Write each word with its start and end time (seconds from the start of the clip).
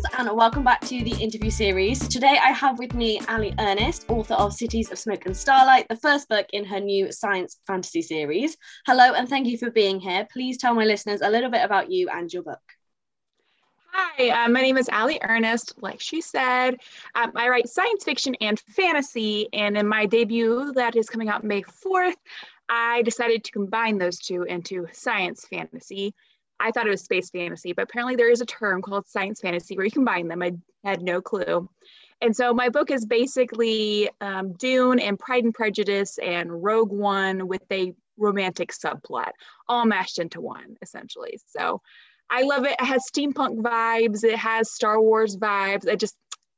Friends, 0.00 0.28
and 0.28 0.36
welcome 0.36 0.62
back 0.62 0.80
to 0.82 1.02
the 1.02 1.14
interview 1.20 1.50
series. 1.50 2.06
Today, 2.06 2.38
I 2.40 2.52
have 2.52 2.78
with 2.78 2.94
me 2.94 3.20
Alli 3.26 3.52
Earnest, 3.58 4.04
author 4.08 4.34
of 4.34 4.52
Cities 4.52 4.92
of 4.92 4.98
Smoke 4.98 5.26
and 5.26 5.36
Starlight, 5.36 5.88
the 5.88 5.96
first 5.96 6.28
book 6.28 6.46
in 6.52 6.64
her 6.64 6.78
new 6.78 7.10
science 7.10 7.58
fantasy 7.66 8.02
series. 8.02 8.56
Hello, 8.86 9.14
and 9.14 9.28
thank 9.28 9.48
you 9.48 9.58
for 9.58 9.70
being 9.70 9.98
here. 9.98 10.28
Please 10.32 10.56
tell 10.56 10.74
my 10.74 10.84
listeners 10.84 11.20
a 11.20 11.30
little 11.30 11.50
bit 11.50 11.64
about 11.64 11.90
you 11.90 12.08
and 12.10 12.32
your 12.32 12.44
book. 12.44 12.60
Hi, 13.92 14.44
uh, 14.44 14.48
my 14.48 14.60
name 14.60 14.76
is 14.76 14.88
Alli 14.88 15.18
Earnest. 15.22 15.74
Like 15.80 16.00
she 16.00 16.20
said, 16.20 16.76
um, 17.16 17.32
I 17.34 17.48
write 17.48 17.68
science 17.68 18.04
fiction 18.04 18.36
and 18.40 18.60
fantasy, 18.60 19.48
and 19.52 19.76
in 19.76 19.88
my 19.88 20.06
debut 20.06 20.72
that 20.74 20.94
is 20.94 21.10
coming 21.10 21.28
out 21.28 21.42
May 21.42 21.62
4th, 21.62 22.14
I 22.68 23.02
decided 23.02 23.42
to 23.44 23.52
combine 23.52 23.98
those 23.98 24.18
two 24.18 24.42
into 24.44 24.86
science 24.92 25.46
fantasy. 25.50 26.14
I 26.60 26.70
thought 26.70 26.86
it 26.86 26.90
was 26.90 27.02
space 27.02 27.30
fantasy, 27.30 27.72
but 27.72 27.82
apparently 27.82 28.16
there 28.16 28.30
is 28.30 28.40
a 28.40 28.46
term 28.46 28.82
called 28.82 29.06
science 29.06 29.40
fantasy 29.40 29.76
where 29.76 29.84
you 29.84 29.92
combine 29.92 30.28
them. 30.28 30.42
I 30.42 30.52
had 30.84 31.02
no 31.02 31.20
clue. 31.20 31.68
And 32.20 32.34
so 32.34 32.52
my 32.52 32.68
book 32.68 32.90
is 32.90 33.06
basically 33.06 34.10
um, 34.20 34.54
Dune 34.54 34.98
and 34.98 35.18
Pride 35.18 35.44
and 35.44 35.54
Prejudice 35.54 36.18
and 36.18 36.62
Rogue 36.62 36.90
One 36.90 37.46
with 37.46 37.62
a 37.70 37.94
romantic 38.16 38.72
subplot, 38.72 39.30
all 39.68 39.86
mashed 39.86 40.18
into 40.18 40.40
one, 40.40 40.76
essentially. 40.82 41.38
So 41.46 41.80
I 42.28 42.42
love 42.42 42.64
it. 42.64 42.72
It 42.72 42.84
has 42.84 43.04
steampunk 43.10 43.62
vibes, 43.62 44.24
it 44.24 44.36
has 44.36 44.72
Star 44.72 45.00
Wars 45.00 45.36
vibes. 45.36 45.86
It 45.86 46.00
just, 46.00 46.16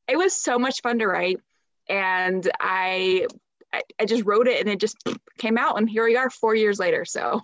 it 0.08 0.16
was 0.16 0.34
so 0.34 0.58
much 0.58 0.80
fun 0.80 0.98
to 1.00 1.06
write. 1.06 1.40
And 1.88 2.48
I, 2.58 3.26
I, 3.72 3.82
I 4.00 4.04
just 4.06 4.24
wrote 4.24 4.48
it 4.48 4.60
and 4.60 4.68
it 4.68 4.80
just 4.80 4.96
came 5.38 5.58
out. 5.58 5.78
And 5.78 5.88
here 5.88 6.04
we 6.04 6.16
are 6.16 6.30
four 6.30 6.54
years 6.54 6.78
later. 6.78 7.04
So 7.04 7.42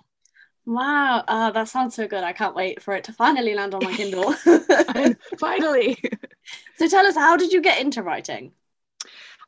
Wow, 0.66 1.22
uh, 1.28 1.52
that 1.52 1.68
sounds 1.68 1.94
so 1.94 2.08
good. 2.08 2.24
I 2.24 2.32
can't 2.32 2.56
wait 2.56 2.82
for 2.82 2.94
it 2.94 3.04
to 3.04 3.12
finally 3.12 3.54
land 3.54 3.72
on 3.72 3.84
my 3.84 3.92
Kindle. 3.92 4.32
finally. 5.38 5.96
so 6.76 6.88
tell 6.88 7.06
us, 7.06 7.14
how 7.14 7.36
did 7.36 7.52
you 7.52 7.60
get 7.62 7.80
into 7.80 8.02
writing? 8.02 8.50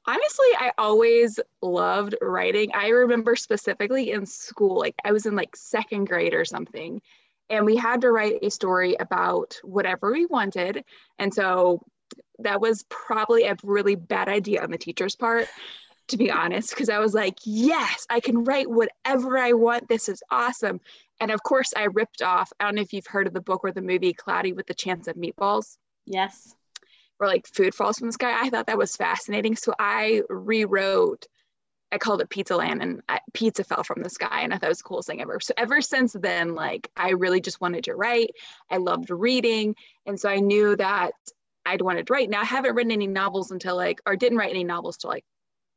Honestly, 0.07 0.47
I 0.57 0.73
always 0.79 1.41
loved 1.61 2.15
writing. 2.23 2.71
I 2.73 2.89
remember 2.89 3.35
specifically 3.35 4.13
in 4.13 4.27
school, 4.27 4.79
like 4.79 4.95
I 5.05 5.11
was 5.11 5.27
in 5.27 5.35
like 5.35 5.57
second 5.57 6.05
grade 6.05 6.35
or 6.35 6.45
something, 6.45 7.03
and 7.51 7.67
we 7.67 7.77
had 7.77 8.01
to 8.03 8.13
write 8.13 8.39
a 8.43 8.51
story 8.51 8.95
about 9.01 9.59
whatever 9.65 10.13
we 10.13 10.27
wanted. 10.27 10.85
And 11.19 11.35
so 11.35 11.83
that 12.39 12.61
was 12.61 12.85
probably 12.89 13.45
a 13.45 13.57
really 13.65 13.97
bad 13.97 14.29
idea 14.29 14.63
on 14.63 14.71
the 14.71 14.79
teacher's 14.79 15.17
part 15.17 15.49
to 16.09 16.17
be 16.17 16.31
honest, 16.31 16.71
because 16.71 16.89
I 16.89 16.99
was 16.99 17.15
like, 17.15 17.37
yes, 17.45 18.07
I 18.11 18.21
can 18.21 18.45
write 18.45 18.69
whatever 18.69 19.39
I 19.39 19.53
want. 19.53 19.89
This 19.89 20.09
is 20.09 20.23
awesome. 20.31 20.81
And 21.21 21.31
of 21.31 21.43
course, 21.43 21.73
I 21.77 21.85
ripped 21.85 22.23
off. 22.23 22.53
I 22.59 22.65
don't 22.65 22.77
know 22.77 22.83
if 22.83 22.93
you've 22.93 23.07
heard 23.07 23.27
of 23.27 23.33
the 23.33 23.41
book 23.41 23.63
or 23.65 23.73
the 23.73 23.83
movie 23.83 24.13
Cloudy 24.13 24.53
with 24.53 24.67
the 24.67 24.75
Chance 24.75 25.09
of 25.09 25.17
Meatballs. 25.17 25.77
Yes. 26.07 26.55
Or 27.19 27.27
like 27.27 27.47
food 27.47 27.75
falls 27.75 27.99
from 27.99 28.09
the 28.09 28.13
sky. 28.13 28.41
I 28.41 28.51
thought 28.51 28.67
that 28.67 28.79
was 28.79 28.97
fascinating. 28.97 29.57
So 29.57 29.75
I 29.79 30.23
rewrote, 30.29 31.27
I 31.91 31.99
called 31.99 32.21
it 32.21 32.31
Pizza 32.31 32.57
Land 32.57 32.83
and 32.83 33.03
I, 33.09 33.19
pizza 33.35 33.65
fell 33.65 33.83
from 33.83 34.03
the 34.03 34.11
sky. 34.11 34.43
And 34.43 34.55
I 34.55 34.59
thought 34.59 34.67
it 34.67 34.71
was 34.71 34.79
the 34.79 34.85
coolest 34.85 35.09
thing 35.09 35.21
ever. 35.21 35.41
So 35.41 35.55
ever 35.57 35.81
since 35.81 36.13
then, 36.13 36.55
like 36.55 36.89
I 36.97 37.11
really 37.11 37.41
just 37.41 37.61
wanted 37.61 37.85
to 37.85 37.97
write. 37.97 38.31
I 38.71 38.77
loved 38.77 39.11
reading. 39.11 39.75
And 40.07 40.21
so 40.21 40.29
I 40.29 40.37
knew 40.37 40.77
that 40.77 41.13
I'd 41.67 41.83
wanted 41.83 42.07
to 42.07 42.13
write. 42.13 42.31
Now 42.31 42.43
I 42.43 42.45
haven't 42.45 42.77
written 42.77 42.93
any 42.93 43.09
novels 43.09 43.51
until 43.51 43.75
like, 43.77 44.01
or 44.07 44.15
didn't 44.15 44.39
write 44.39 44.51
any 44.51 44.65
novels 44.65 44.97
till 44.99 45.11
like 45.11 45.25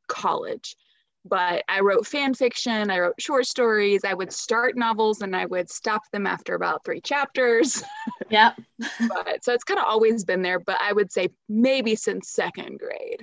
college 0.06 0.76
but 1.24 1.64
I 1.68 1.80
wrote 1.80 2.06
fan 2.06 2.34
fiction, 2.34 2.90
I 2.90 2.98
wrote 2.98 3.20
short 3.20 3.46
stories, 3.46 4.02
I 4.04 4.14
would 4.14 4.32
start 4.32 4.76
novels 4.76 5.22
and 5.22 5.36
I 5.36 5.46
would 5.46 5.70
stop 5.70 6.02
them 6.12 6.26
after 6.26 6.54
about 6.54 6.84
three 6.84 7.00
chapters. 7.00 7.82
Yeah. 8.30 8.54
but 8.78 9.44
so 9.44 9.52
it's 9.52 9.64
kind 9.64 9.78
of 9.78 9.84
always 9.86 10.24
been 10.24 10.40
there, 10.40 10.58
but 10.58 10.78
I 10.80 10.94
would 10.94 11.12
say 11.12 11.28
maybe 11.50 11.94
since 11.94 12.30
second 12.30 12.78
grade 12.78 13.20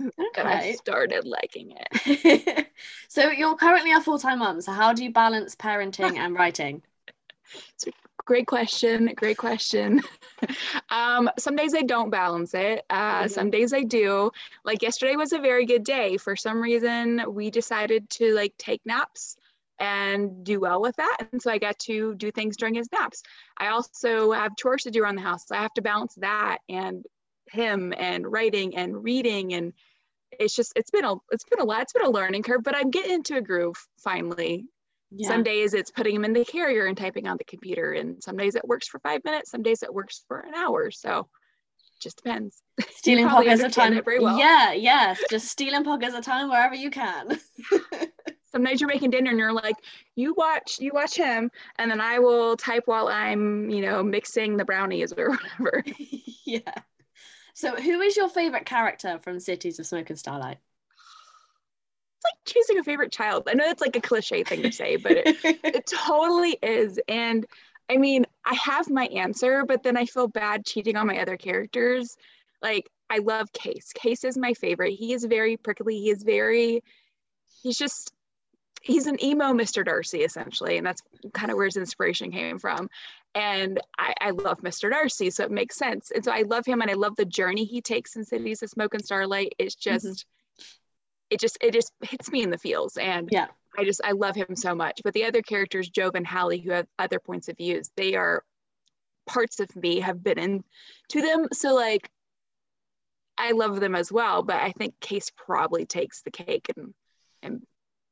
okay. 0.00 0.10
that 0.36 0.46
I 0.46 0.72
started 0.72 1.24
liking 1.26 1.74
it. 1.76 2.68
so 3.08 3.30
you're 3.30 3.56
currently 3.56 3.92
a 3.92 4.00
full-time 4.00 4.38
mom. 4.38 4.60
So 4.60 4.72
how 4.72 4.92
do 4.92 5.04
you 5.04 5.12
balance 5.12 5.56
parenting 5.56 6.18
and 6.18 6.34
writing? 6.34 6.82
It's 7.74 7.86
a 7.86 7.92
great 8.24 8.46
question. 8.46 9.12
Great 9.16 9.36
question. 9.36 10.02
um, 10.90 11.30
some 11.38 11.56
days 11.56 11.74
I 11.74 11.82
don't 11.82 12.10
balance 12.10 12.54
it. 12.54 12.84
Uh, 12.90 13.20
mm-hmm. 13.20 13.28
Some 13.28 13.50
days 13.50 13.72
I 13.72 13.82
do. 13.82 14.30
Like 14.64 14.82
yesterday 14.82 15.16
was 15.16 15.32
a 15.32 15.38
very 15.38 15.66
good 15.66 15.84
day. 15.84 16.16
For 16.16 16.36
some 16.36 16.60
reason, 16.60 17.22
we 17.28 17.50
decided 17.50 18.08
to 18.10 18.34
like 18.34 18.54
take 18.58 18.80
naps 18.84 19.36
and 19.78 20.44
do 20.44 20.60
well 20.60 20.80
with 20.80 20.96
that. 20.96 21.28
And 21.32 21.42
so 21.42 21.50
I 21.50 21.58
got 21.58 21.78
to 21.80 22.14
do 22.14 22.30
things 22.30 22.56
during 22.56 22.74
his 22.74 22.90
naps. 22.92 23.22
I 23.56 23.68
also 23.68 24.32
have 24.32 24.56
chores 24.56 24.84
to 24.84 24.90
do 24.90 25.02
around 25.02 25.16
the 25.16 25.22
house. 25.22 25.48
So 25.48 25.56
I 25.56 25.62
have 25.62 25.74
to 25.74 25.82
balance 25.82 26.14
that 26.16 26.58
and 26.68 27.04
him 27.50 27.92
and 27.96 28.30
writing 28.30 28.76
and 28.76 29.04
reading 29.04 29.54
and 29.54 29.72
it's 30.40 30.56
just 30.56 30.72
it's 30.74 30.90
been 30.90 31.04
a 31.04 31.14
it's 31.30 31.44
been 31.44 31.60
a 31.60 31.64
lot 31.64 31.82
it's 31.82 31.92
been 31.92 32.04
a 32.06 32.10
learning 32.10 32.42
curve 32.42 32.62
but 32.62 32.74
i'm 32.74 32.90
getting 32.90 33.12
into 33.12 33.36
a 33.36 33.40
groove 33.40 33.76
finally 33.98 34.66
yeah. 35.10 35.28
Some 35.28 35.42
days 35.42 35.74
it's 35.74 35.90
putting 35.90 36.14
them 36.14 36.24
in 36.24 36.32
the 36.32 36.44
carrier 36.44 36.86
and 36.86 36.96
typing 36.96 37.26
on 37.26 37.36
the 37.36 37.44
computer, 37.44 37.92
and 37.92 38.22
some 38.22 38.36
days 38.36 38.54
it 38.54 38.66
works 38.66 38.88
for 38.88 38.98
five 39.00 39.24
minutes, 39.24 39.50
some 39.50 39.62
days 39.62 39.82
it 39.82 39.92
works 39.92 40.24
for 40.26 40.40
an 40.40 40.54
hour. 40.54 40.90
So 40.90 41.28
just 42.00 42.16
depends. 42.22 42.62
Stealing 42.90 43.28
pockets 43.28 43.62
of 43.62 43.72
time. 43.72 44.00
Well. 44.04 44.38
Yeah, 44.38 44.72
yes. 44.72 45.22
Just 45.30 45.48
stealing 45.48 45.84
pockets 45.84 46.14
of 46.14 46.24
time 46.24 46.50
wherever 46.50 46.74
you 46.74 46.90
can. 46.90 47.38
some 48.52 48.62
nights 48.62 48.80
you're 48.80 48.88
making 48.88 49.10
dinner 49.10 49.30
and 49.30 49.38
you're 49.38 49.52
like, 49.52 49.76
you 50.14 50.32
watch, 50.34 50.78
you 50.78 50.92
watch 50.94 51.16
him, 51.16 51.50
and 51.76 51.90
then 51.90 52.00
I 52.00 52.20
will 52.20 52.56
type 52.56 52.84
while 52.86 53.08
I'm, 53.08 53.68
you 53.68 53.82
know, 53.82 54.02
mixing 54.02 54.56
the 54.56 54.64
brownies 54.64 55.12
or 55.16 55.30
whatever. 55.58 55.82
yeah. 56.44 56.60
So 57.54 57.74
who 57.74 58.00
is 58.00 58.16
your 58.16 58.28
favorite 58.28 58.64
character 58.64 59.18
from 59.22 59.40
Cities 59.40 59.78
of 59.80 59.86
Smoke 59.86 60.10
and 60.10 60.18
Starlight? 60.18 60.58
Like 62.24 62.44
choosing 62.44 62.78
a 62.78 62.84
favorite 62.84 63.12
child. 63.12 63.48
I 63.48 63.54
know 63.54 63.64
it's 63.66 63.80
like 63.80 63.96
a 63.96 64.00
cliche 64.00 64.44
thing 64.44 64.62
to 64.62 64.72
say, 64.72 64.96
but 64.96 65.12
it, 65.12 65.36
it 65.44 65.86
totally 65.86 66.58
is. 66.62 66.98
And 67.08 67.46
I 67.90 67.96
mean, 67.96 68.26
I 68.44 68.54
have 68.54 68.90
my 68.90 69.06
answer, 69.06 69.64
but 69.66 69.82
then 69.82 69.96
I 69.96 70.06
feel 70.06 70.28
bad 70.28 70.64
cheating 70.64 70.96
on 70.96 71.06
my 71.06 71.20
other 71.20 71.36
characters. 71.36 72.16
Like, 72.62 72.90
I 73.10 73.18
love 73.18 73.52
Case. 73.52 73.92
Case 73.94 74.24
is 74.24 74.38
my 74.38 74.54
favorite. 74.54 74.94
He 74.94 75.12
is 75.12 75.24
very 75.24 75.56
prickly. 75.56 76.00
He 76.00 76.10
is 76.10 76.22
very, 76.22 76.82
he's 77.62 77.76
just, 77.76 78.12
he's 78.80 79.06
an 79.06 79.22
emo 79.22 79.52
Mr. 79.52 79.84
Darcy, 79.84 80.22
essentially. 80.22 80.78
And 80.78 80.86
that's 80.86 81.02
kind 81.34 81.50
of 81.50 81.56
where 81.56 81.66
his 81.66 81.76
inspiration 81.76 82.32
came 82.32 82.58
from. 82.58 82.88
And 83.34 83.80
I, 83.98 84.14
I 84.20 84.30
love 84.30 84.62
Mr. 84.62 84.90
Darcy, 84.90 85.28
so 85.28 85.44
it 85.44 85.50
makes 85.50 85.76
sense. 85.76 86.10
And 86.14 86.24
so 86.24 86.32
I 86.32 86.42
love 86.42 86.64
him 86.64 86.80
and 86.80 86.90
I 86.90 86.94
love 86.94 87.16
the 87.16 87.24
journey 87.24 87.64
he 87.64 87.82
takes 87.82 88.16
in 88.16 88.24
Cities 88.24 88.62
of 88.62 88.70
Smoke 88.70 88.94
and 88.94 89.04
Starlight. 89.04 89.54
It's 89.58 89.74
just, 89.74 90.06
mm-hmm 90.06 90.33
it 91.34 91.40
just 91.40 91.58
it 91.60 91.72
just 91.72 91.92
hits 92.02 92.30
me 92.30 92.42
in 92.42 92.50
the 92.50 92.58
feels 92.58 92.96
and 92.96 93.28
yeah 93.32 93.46
i 93.76 93.84
just 93.84 94.00
i 94.04 94.12
love 94.12 94.36
him 94.36 94.54
so 94.54 94.74
much 94.74 95.00
but 95.02 95.12
the 95.14 95.24
other 95.24 95.42
characters 95.42 95.88
jove 95.88 96.14
and 96.14 96.26
hallie 96.26 96.60
who 96.60 96.70
have 96.70 96.86
other 96.98 97.18
points 97.18 97.48
of 97.48 97.56
views 97.56 97.90
they 97.96 98.14
are 98.14 98.44
parts 99.26 99.58
of 99.58 99.74
me 99.74 100.00
have 100.00 100.22
been 100.22 100.38
in 100.38 100.64
to 101.08 101.20
them 101.20 101.48
so 101.52 101.74
like 101.74 102.08
i 103.36 103.50
love 103.50 103.80
them 103.80 103.96
as 103.96 104.12
well 104.12 104.44
but 104.44 104.56
i 104.56 104.70
think 104.70 104.98
case 105.00 105.30
probably 105.36 105.84
takes 105.84 106.22
the 106.22 106.30
cake 106.30 106.66
and 106.76 106.94
and 107.42 107.62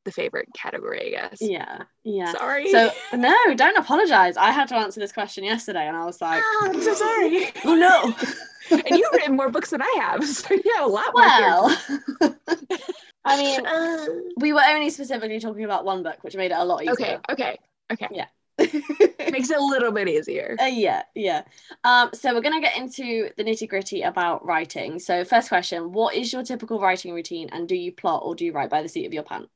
the 0.04 0.12
favorite 0.12 0.49
category, 0.54 1.06
I 1.06 1.10
guess. 1.10 1.39
Yeah, 1.41 1.83
yeah. 2.04 2.33
Sorry. 2.33 2.71
So 2.71 2.91
no, 3.15 3.34
don't 3.54 3.77
apologize. 3.77 4.37
I 4.37 4.50
had 4.50 4.69
to 4.69 4.77
answer 4.77 5.00
this 5.00 5.12
question 5.12 5.44
yesterday, 5.44 5.87
and 5.87 5.97
I 5.97 6.04
was 6.04 6.21
like, 6.21 6.43
oh, 6.44 6.69
I'm 6.71 6.83
so 6.83 6.94
sorry. 6.94 7.53
oh 7.65 7.74
no. 7.74 8.15
and 8.86 8.98
you've 8.98 9.13
written 9.13 9.36
more 9.36 9.51
books 9.51 9.71
than 9.71 9.83
I 9.83 9.97
have, 10.01 10.24
so 10.27 10.54
you 10.54 10.63
have 10.77 10.86
a 10.86 10.89
lot 10.89 11.15
well, 11.15 11.77
more. 12.21 12.36
I 13.24 13.36
mean, 13.36 13.66
uh, 13.66 14.07
we 14.36 14.53
were 14.53 14.63
only 14.66 14.91
specifically 14.91 15.41
talking 15.41 15.65
about 15.65 15.84
one 15.84 16.03
book, 16.03 16.19
which 16.22 16.36
made 16.36 16.51
it 16.51 16.59
a 16.59 16.65
lot 16.65 16.83
easier. 16.83 16.92
Okay, 16.92 17.19
okay, 17.30 17.59
okay. 17.92 18.09
Yeah. 18.10 18.27
Makes 18.59 19.51
it 19.51 19.57
a 19.57 19.65
little 19.65 19.92
bit 19.92 20.09
easier. 20.09 20.57
Uh, 20.60 20.66
yeah, 20.66 21.03
yeah. 21.15 21.42
Um, 21.84 22.10
so 22.13 22.34
we're 22.34 22.42
gonna 22.42 22.60
get 22.60 22.77
into 22.77 23.30
the 23.36 23.45
nitty 23.45 23.69
gritty 23.69 24.03
about 24.03 24.45
writing. 24.45 24.98
So 24.98 25.24
first 25.24 25.48
question: 25.48 25.92
What 25.92 26.15
is 26.15 26.33
your 26.33 26.42
typical 26.42 26.78
writing 26.78 27.15
routine, 27.15 27.48
and 27.51 27.66
do 27.66 27.74
you 27.74 27.92
plot 27.92 28.22
or 28.24 28.34
do 28.34 28.45
you 28.45 28.53
write 28.53 28.71
by 28.71 28.83
the 28.83 28.89
seat 28.89 29.07
of 29.07 29.15
your 29.15 29.22
pants? 29.22 29.51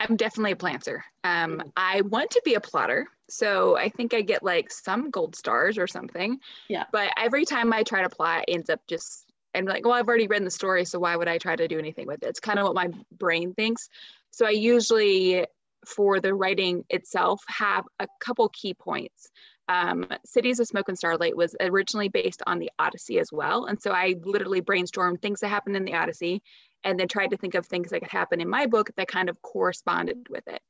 I'm 0.00 0.16
definitely 0.16 0.52
a 0.52 0.56
planter. 0.56 1.04
Um, 1.22 1.58
mm-hmm. 1.58 1.68
I 1.76 2.00
want 2.02 2.30
to 2.30 2.42
be 2.44 2.54
a 2.54 2.60
plotter, 2.60 3.06
so 3.28 3.76
I 3.76 3.88
think 3.88 4.14
I 4.14 4.22
get 4.22 4.42
like 4.42 4.70
some 4.70 5.10
gold 5.10 5.36
stars 5.36 5.78
or 5.78 5.86
something. 5.86 6.38
Yeah. 6.68 6.84
But 6.90 7.12
every 7.16 7.44
time 7.44 7.72
I 7.72 7.82
try 7.82 8.02
to 8.02 8.08
plot, 8.08 8.44
it 8.48 8.52
ends 8.52 8.70
up 8.70 8.80
just 8.88 9.29
and 9.54 9.66
like, 9.66 9.84
well, 9.84 9.94
I've 9.94 10.08
already 10.08 10.26
written 10.26 10.44
the 10.44 10.50
story, 10.50 10.84
so 10.84 10.98
why 10.98 11.16
would 11.16 11.28
I 11.28 11.38
try 11.38 11.56
to 11.56 11.68
do 11.68 11.78
anything 11.78 12.06
with 12.06 12.22
it? 12.22 12.28
It's 12.28 12.40
kind 12.40 12.58
of 12.58 12.66
what 12.66 12.74
my 12.74 12.90
brain 13.12 13.54
thinks. 13.54 13.88
So 14.30 14.46
I 14.46 14.50
usually, 14.50 15.46
for 15.86 16.20
the 16.20 16.34
writing 16.34 16.84
itself, 16.88 17.42
have 17.48 17.84
a 17.98 18.06
couple 18.20 18.48
key 18.50 18.74
points. 18.74 19.28
Um, 19.68 20.06
Cities 20.24 20.58
of 20.60 20.66
Smoke 20.66 20.88
and 20.88 20.98
Starlight 20.98 21.36
was 21.36 21.54
originally 21.60 22.08
based 22.08 22.42
on 22.46 22.58
the 22.58 22.70
Odyssey 22.78 23.18
as 23.18 23.30
well, 23.32 23.66
and 23.66 23.80
so 23.80 23.92
I 23.92 24.16
literally 24.24 24.62
brainstormed 24.62 25.22
things 25.22 25.40
that 25.40 25.48
happened 25.48 25.76
in 25.76 25.84
the 25.84 25.94
Odyssey, 25.94 26.42
and 26.82 26.98
then 26.98 27.08
tried 27.08 27.30
to 27.30 27.36
think 27.36 27.54
of 27.54 27.66
things 27.66 27.90
that 27.90 28.00
could 28.00 28.10
happen 28.10 28.40
in 28.40 28.48
my 28.48 28.66
book 28.66 28.90
that 28.96 29.08
kind 29.08 29.28
of 29.28 29.40
corresponded 29.42 30.28
with 30.28 30.46
it. 30.48 30.62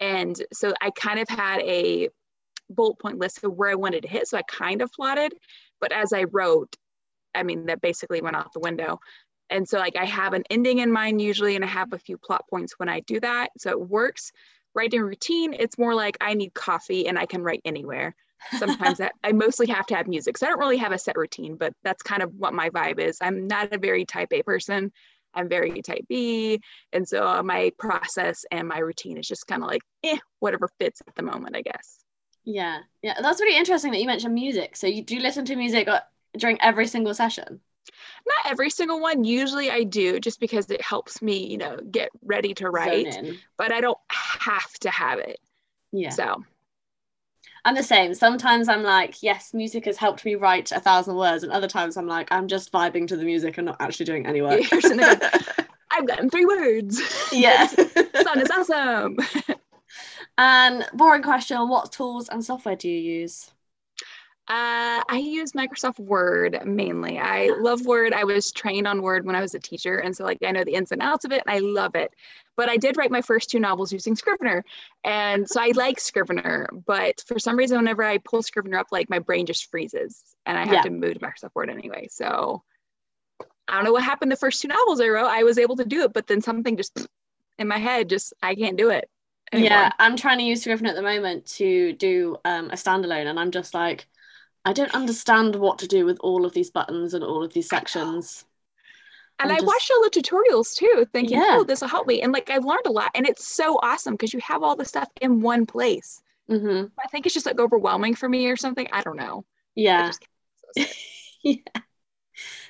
And 0.00 0.40
so 0.52 0.72
I 0.80 0.90
kind 0.90 1.20
of 1.20 1.28
had 1.28 1.60
a 1.60 2.08
bullet 2.70 2.98
point 2.98 3.18
list 3.18 3.44
of 3.44 3.52
where 3.52 3.70
I 3.70 3.74
wanted 3.74 4.02
to 4.02 4.08
hit. 4.08 4.26
So 4.26 4.38
I 4.38 4.42
kind 4.42 4.80
of 4.80 4.90
plotted, 4.92 5.34
but 5.80 5.92
as 5.92 6.12
I 6.12 6.24
wrote, 6.24 6.74
I 7.34 7.42
mean, 7.42 7.66
that 7.66 7.80
basically 7.80 8.20
went 8.20 8.36
out 8.36 8.52
the 8.52 8.60
window. 8.60 9.00
And 9.50 9.68
so 9.68 9.78
like 9.78 9.96
I 9.96 10.04
have 10.04 10.32
an 10.32 10.44
ending 10.50 10.78
in 10.78 10.92
mind 10.92 11.20
usually, 11.20 11.56
and 11.56 11.64
I 11.64 11.68
have 11.68 11.92
a 11.92 11.98
few 11.98 12.16
plot 12.16 12.44
points 12.48 12.74
when 12.78 12.88
I 12.88 13.00
do 13.00 13.20
that. 13.20 13.50
So 13.58 13.70
it 13.70 13.80
works. 13.80 14.32
Writing 14.72 15.00
routine, 15.00 15.52
it's 15.58 15.78
more 15.78 15.94
like 15.94 16.16
I 16.20 16.34
need 16.34 16.54
coffee 16.54 17.08
and 17.08 17.18
I 17.18 17.26
can 17.26 17.42
write 17.42 17.60
anywhere. 17.64 18.14
Sometimes 18.56 18.98
that, 18.98 19.12
I 19.24 19.32
mostly 19.32 19.66
have 19.66 19.86
to 19.86 19.96
have 19.96 20.06
music. 20.06 20.38
So 20.38 20.46
I 20.46 20.50
don't 20.50 20.60
really 20.60 20.76
have 20.76 20.92
a 20.92 20.98
set 20.98 21.16
routine, 21.16 21.56
but 21.56 21.72
that's 21.82 22.04
kind 22.04 22.22
of 22.22 22.32
what 22.36 22.54
my 22.54 22.70
vibe 22.70 23.00
is. 23.00 23.18
I'm 23.20 23.48
not 23.48 23.72
a 23.72 23.78
very 23.78 24.04
type 24.04 24.32
A 24.32 24.44
person. 24.44 24.92
I'm 25.34 25.48
very 25.48 25.82
type 25.82 26.04
B. 26.08 26.60
And 26.92 27.06
so 27.06 27.42
my 27.42 27.72
process 27.78 28.44
and 28.50 28.68
my 28.68 28.78
routine 28.78 29.18
is 29.18 29.26
just 29.26 29.46
kind 29.46 29.62
of 29.62 29.68
like, 29.68 29.82
eh, 30.04 30.18
whatever 30.38 30.68
fits 30.78 31.02
at 31.06 31.14
the 31.14 31.22
moment, 31.22 31.56
I 31.56 31.62
guess. 31.62 31.98
Yeah. 32.44 32.78
Yeah. 33.02 33.14
That's 33.20 33.40
really 33.40 33.58
interesting 33.58 33.92
that 33.92 34.00
you 34.00 34.06
mentioned 34.06 34.34
music. 34.34 34.76
So 34.76 34.86
you 34.86 35.02
do 35.02 35.18
listen 35.18 35.44
to 35.46 35.56
music 35.56 35.88
uh, 35.88 36.00
during 36.36 36.60
every 36.60 36.86
single 36.86 37.14
session? 37.14 37.60
Not 38.26 38.52
every 38.52 38.70
single 38.70 39.00
one. 39.00 39.24
Usually 39.24 39.70
I 39.70 39.84
do 39.84 40.20
just 40.20 40.40
because 40.40 40.70
it 40.70 40.82
helps 40.82 41.22
me, 41.22 41.46
you 41.46 41.58
know, 41.58 41.78
get 41.90 42.10
ready 42.22 42.54
to 42.54 42.70
write, 42.70 43.16
but 43.56 43.72
I 43.72 43.80
don't 43.80 43.98
have 44.10 44.72
to 44.80 44.90
have 44.90 45.18
it. 45.18 45.38
Yeah. 45.92 46.10
So 46.10 46.44
I'm 47.64 47.74
the 47.74 47.82
same. 47.82 48.14
Sometimes 48.14 48.68
I'm 48.68 48.82
like, 48.82 49.22
yes, 49.22 49.52
music 49.52 49.84
has 49.84 49.96
helped 49.96 50.24
me 50.24 50.34
write 50.34 50.72
a 50.72 50.80
thousand 50.80 51.16
words, 51.16 51.42
and 51.42 51.52
other 51.52 51.68
times 51.68 51.96
I'm 51.96 52.06
like, 52.06 52.28
I'm 52.30 52.48
just 52.48 52.72
vibing 52.72 53.06
to 53.08 53.16
the 53.16 53.24
music 53.24 53.58
and 53.58 53.66
not 53.66 53.76
actually 53.80 54.06
doing 54.06 54.26
any 54.26 54.42
work. 54.42 54.62
I've 55.92 56.06
gotten 56.06 56.30
three 56.30 56.46
words. 56.46 57.00
Yeah. 57.32 57.66
Song 57.66 58.40
is 58.40 58.50
awesome. 58.50 59.18
and 60.38 60.82
um, 60.82 60.88
boring 60.94 61.22
question: 61.22 61.68
What 61.68 61.92
tools 61.92 62.28
and 62.28 62.44
software 62.44 62.76
do 62.76 62.88
you 62.88 62.98
use? 63.20 63.50
Uh, 64.50 65.00
I 65.08 65.18
use 65.24 65.52
Microsoft 65.52 66.00
Word 66.00 66.58
mainly. 66.64 67.20
I 67.20 67.50
love 67.60 67.86
Word. 67.86 68.12
I 68.12 68.24
was 68.24 68.50
trained 68.50 68.88
on 68.88 69.00
Word 69.00 69.24
when 69.24 69.36
I 69.36 69.40
was 69.40 69.54
a 69.54 69.60
teacher, 69.60 69.98
and 69.98 70.16
so 70.16 70.24
like 70.24 70.38
I 70.44 70.50
know 70.50 70.64
the 70.64 70.74
ins 70.74 70.90
and 70.90 71.00
outs 71.00 71.24
of 71.24 71.30
it, 71.30 71.44
and 71.46 71.54
I 71.54 71.60
love 71.60 71.94
it. 71.94 72.12
But 72.56 72.68
I 72.68 72.76
did 72.76 72.96
write 72.96 73.12
my 73.12 73.22
first 73.22 73.48
two 73.48 73.60
novels 73.60 73.92
using 73.92 74.16
Scrivener, 74.16 74.64
and 75.04 75.48
so 75.48 75.60
I 75.60 75.70
like 75.76 76.00
Scrivener. 76.00 76.68
But 76.84 77.22
for 77.28 77.38
some 77.38 77.56
reason, 77.56 77.76
whenever 77.76 78.02
I 78.02 78.18
pull 78.18 78.42
Scrivener 78.42 78.76
up, 78.76 78.88
like 78.90 79.08
my 79.08 79.20
brain 79.20 79.46
just 79.46 79.70
freezes, 79.70 80.20
and 80.44 80.58
I 80.58 80.64
have 80.64 80.72
yeah. 80.72 80.82
to 80.82 80.90
move 80.90 81.14
to 81.14 81.20
Microsoft 81.20 81.54
Word 81.54 81.70
anyway. 81.70 82.08
So 82.10 82.64
I 83.68 83.76
don't 83.76 83.84
know 83.84 83.92
what 83.92 84.02
happened. 84.02 84.32
The 84.32 84.36
first 84.36 84.60
two 84.60 84.66
novels 84.66 85.00
I 85.00 85.10
wrote, 85.10 85.28
I 85.28 85.44
was 85.44 85.58
able 85.58 85.76
to 85.76 85.84
do 85.84 86.02
it, 86.02 86.12
but 86.12 86.26
then 86.26 86.40
something 86.40 86.76
just 86.76 87.06
in 87.60 87.68
my 87.68 87.78
head, 87.78 88.08
just 88.08 88.32
I 88.42 88.56
can't 88.56 88.76
do 88.76 88.90
it. 88.90 89.08
Anymore. 89.52 89.70
Yeah, 89.70 89.92
I'm 90.00 90.16
trying 90.16 90.38
to 90.38 90.44
use 90.44 90.62
Scrivener 90.62 90.88
at 90.88 90.96
the 90.96 91.02
moment 91.02 91.46
to 91.58 91.92
do 91.92 92.36
um, 92.44 92.70
a 92.70 92.74
standalone, 92.74 93.26
and 93.26 93.38
I'm 93.38 93.52
just 93.52 93.74
like 93.74 94.08
I 94.64 94.72
don't 94.72 94.94
understand 94.94 95.56
what 95.56 95.78
to 95.78 95.88
do 95.88 96.04
with 96.04 96.18
all 96.20 96.44
of 96.44 96.52
these 96.52 96.70
buttons 96.70 97.14
and 97.14 97.24
all 97.24 97.42
of 97.42 97.52
these 97.52 97.68
sections. 97.68 98.44
And 99.38 99.50
i 99.50 99.54
just... 99.54 99.66
watched 99.66 99.90
all 99.90 100.02
the 100.02 100.10
tutorials 100.10 100.74
too, 100.74 101.06
thinking, 101.12 101.38
yeah. 101.38 101.56
oh, 101.58 101.64
this 101.64 101.80
will 101.80 101.88
help 101.88 102.06
me. 102.06 102.20
And 102.20 102.32
like 102.32 102.50
I've 102.50 102.64
learned 102.64 102.86
a 102.86 102.92
lot. 102.92 103.10
And 103.14 103.26
it's 103.26 103.46
so 103.46 103.78
awesome 103.82 104.14
because 104.14 104.34
you 104.34 104.40
have 104.40 104.62
all 104.62 104.76
the 104.76 104.84
stuff 104.84 105.08
in 105.20 105.40
one 105.40 105.64
place. 105.64 106.22
Mm-hmm. 106.50 106.86
I 107.02 107.08
think 107.08 107.24
it's 107.24 107.34
just 107.34 107.46
like 107.46 107.58
overwhelming 107.58 108.14
for 108.14 108.28
me 108.28 108.48
or 108.48 108.56
something. 108.56 108.86
I 108.92 109.02
don't 109.02 109.16
know. 109.16 109.44
Yeah. 109.74 110.10
yeah. 111.42 111.54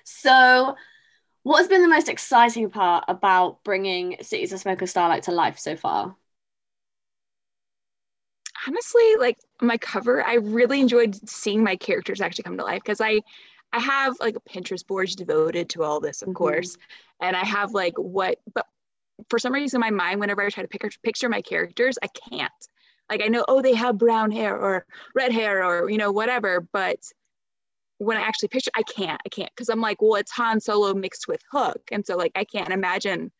So, 0.04 0.76
what 1.42 1.58
has 1.58 1.68
been 1.68 1.82
the 1.82 1.88
most 1.88 2.08
exciting 2.08 2.70
part 2.70 3.04
about 3.08 3.64
bringing 3.64 4.16
Cities 4.20 4.52
of 4.52 4.60
Smoke 4.60 4.80
and 4.80 4.90
Starlight 4.90 5.24
to 5.24 5.32
life 5.32 5.58
so 5.58 5.76
far? 5.76 6.14
honestly 8.66 9.14
like 9.18 9.38
my 9.62 9.76
cover 9.78 10.24
i 10.24 10.34
really 10.34 10.80
enjoyed 10.80 11.16
seeing 11.28 11.62
my 11.62 11.76
characters 11.76 12.20
actually 12.20 12.44
come 12.44 12.56
to 12.56 12.64
life 12.64 12.82
because 12.82 13.00
i 13.00 13.20
i 13.72 13.78
have 13.78 14.14
like 14.20 14.36
a 14.36 14.40
pinterest 14.40 14.86
board 14.86 15.08
devoted 15.10 15.68
to 15.68 15.82
all 15.82 16.00
this 16.00 16.22
of 16.22 16.28
mm-hmm. 16.28 16.36
course 16.36 16.76
and 17.20 17.36
i 17.36 17.44
have 17.44 17.72
like 17.72 17.94
what 17.96 18.38
but 18.54 18.66
for 19.28 19.38
some 19.38 19.52
reason 19.52 19.78
in 19.78 19.80
my 19.80 19.90
mind 19.90 20.20
whenever 20.20 20.42
i 20.42 20.48
try 20.48 20.62
to 20.62 20.68
pick, 20.68 20.82
picture 21.02 21.28
my 21.28 21.42
characters 21.42 21.98
i 22.02 22.06
can't 22.28 22.52
like 23.10 23.22
i 23.22 23.28
know 23.28 23.44
oh 23.48 23.60
they 23.60 23.74
have 23.74 23.98
brown 23.98 24.30
hair 24.30 24.56
or 24.56 24.86
red 25.14 25.32
hair 25.32 25.64
or 25.64 25.90
you 25.90 25.98
know 25.98 26.12
whatever 26.12 26.66
but 26.72 26.98
when 27.98 28.16
i 28.16 28.20
actually 28.20 28.48
picture 28.48 28.70
i 28.76 28.82
can't 28.82 29.20
i 29.26 29.28
can't 29.28 29.50
because 29.54 29.68
i'm 29.68 29.80
like 29.80 30.00
well 30.00 30.14
it's 30.14 30.32
han 30.32 30.60
solo 30.60 30.94
mixed 30.94 31.28
with 31.28 31.42
hook 31.50 31.82
and 31.92 32.06
so 32.06 32.16
like 32.16 32.32
i 32.34 32.44
can't 32.44 32.70
imagine 32.70 33.30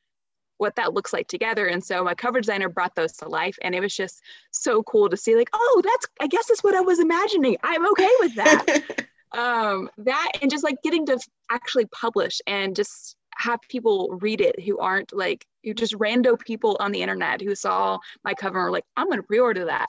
what 0.61 0.77
that 0.77 0.93
looks 0.93 1.13
like 1.13 1.27
together. 1.27 1.67
And 1.67 1.83
so 1.83 2.05
my 2.05 2.15
cover 2.15 2.41
designer 2.41 2.69
brought 2.69 2.95
those 2.95 3.13
to 3.15 3.29
life. 3.29 3.57
And 3.63 3.75
it 3.75 3.81
was 3.81 3.97
just 3.97 4.23
so 4.51 4.83
cool 4.83 5.09
to 5.09 5.17
see, 5.17 5.35
like, 5.35 5.49
oh, 5.53 5.83
that's, 5.85 6.07
I 6.21 6.27
guess 6.27 6.47
that's 6.47 6.63
what 6.63 6.75
I 6.75 6.81
was 6.81 7.01
imagining. 7.01 7.57
I'm 7.63 7.87
okay 7.93 8.11
with 8.21 8.35
that. 8.37 8.67
um, 9.33 9.89
that 9.99 10.33
and 10.43 10.51
just 10.51 10.65
like 10.65 10.77
getting 10.83 11.07
to 11.07 11.19
actually 11.51 11.87
publish 11.87 12.41
and 12.47 12.77
just 12.77 13.17
have 13.37 13.61
people 13.69 14.19
read 14.21 14.41
it 14.41 14.61
who 14.61 14.79
aren't 14.79 15.13
like, 15.15 15.47
who 15.65 15.73
just 15.73 15.95
rando 15.95 16.39
people 16.39 16.77
on 16.79 16.93
the 16.93 17.01
internet 17.01 17.41
who 17.41 17.55
saw 17.55 17.99
my 18.23 18.35
cover 18.35 18.59
and 18.59 18.67
were 18.67 18.73
like, 18.73 18.85
I'm 18.97 19.07
going 19.07 19.19
to 19.19 19.27
pre 19.27 19.39
order 19.39 19.65
that. 19.67 19.89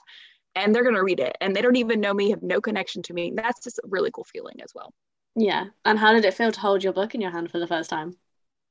And 0.54 0.74
they're 0.74 0.84
going 0.84 0.94
to 0.94 1.02
read 1.02 1.20
it. 1.20 1.36
And 1.40 1.54
they 1.54 1.62
don't 1.62 1.76
even 1.76 2.00
know 2.00 2.14
me, 2.14 2.30
have 2.30 2.42
no 2.42 2.60
connection 2.60 3.02
to 3.04 3.14
me. 3.14 3.32
That's 3.34 3.62
just 3.62 3.78
a 3.78 3.88
really 3.88 4.10
cool 4.10 4.24
feeling 4.24 4.60
as 4.62 4.72
well. 4.74 4.92
Yeah. 5.34 5.66
And 5.84 5.98
how 5.98 6.12
did 6.12 6.24
it 6.24 6.34
feel 6.34 6.52
to 6.52 6.60
hold 6.60 6.84
your 6.84 6.92
book 6.92 7.14
in 7.14 7.20
your 7.20 7.30
hand 7.30 7.50
for 7.50 7.58
the 7.58 7.66
first 7.66 7.90
time? 7.90 8.16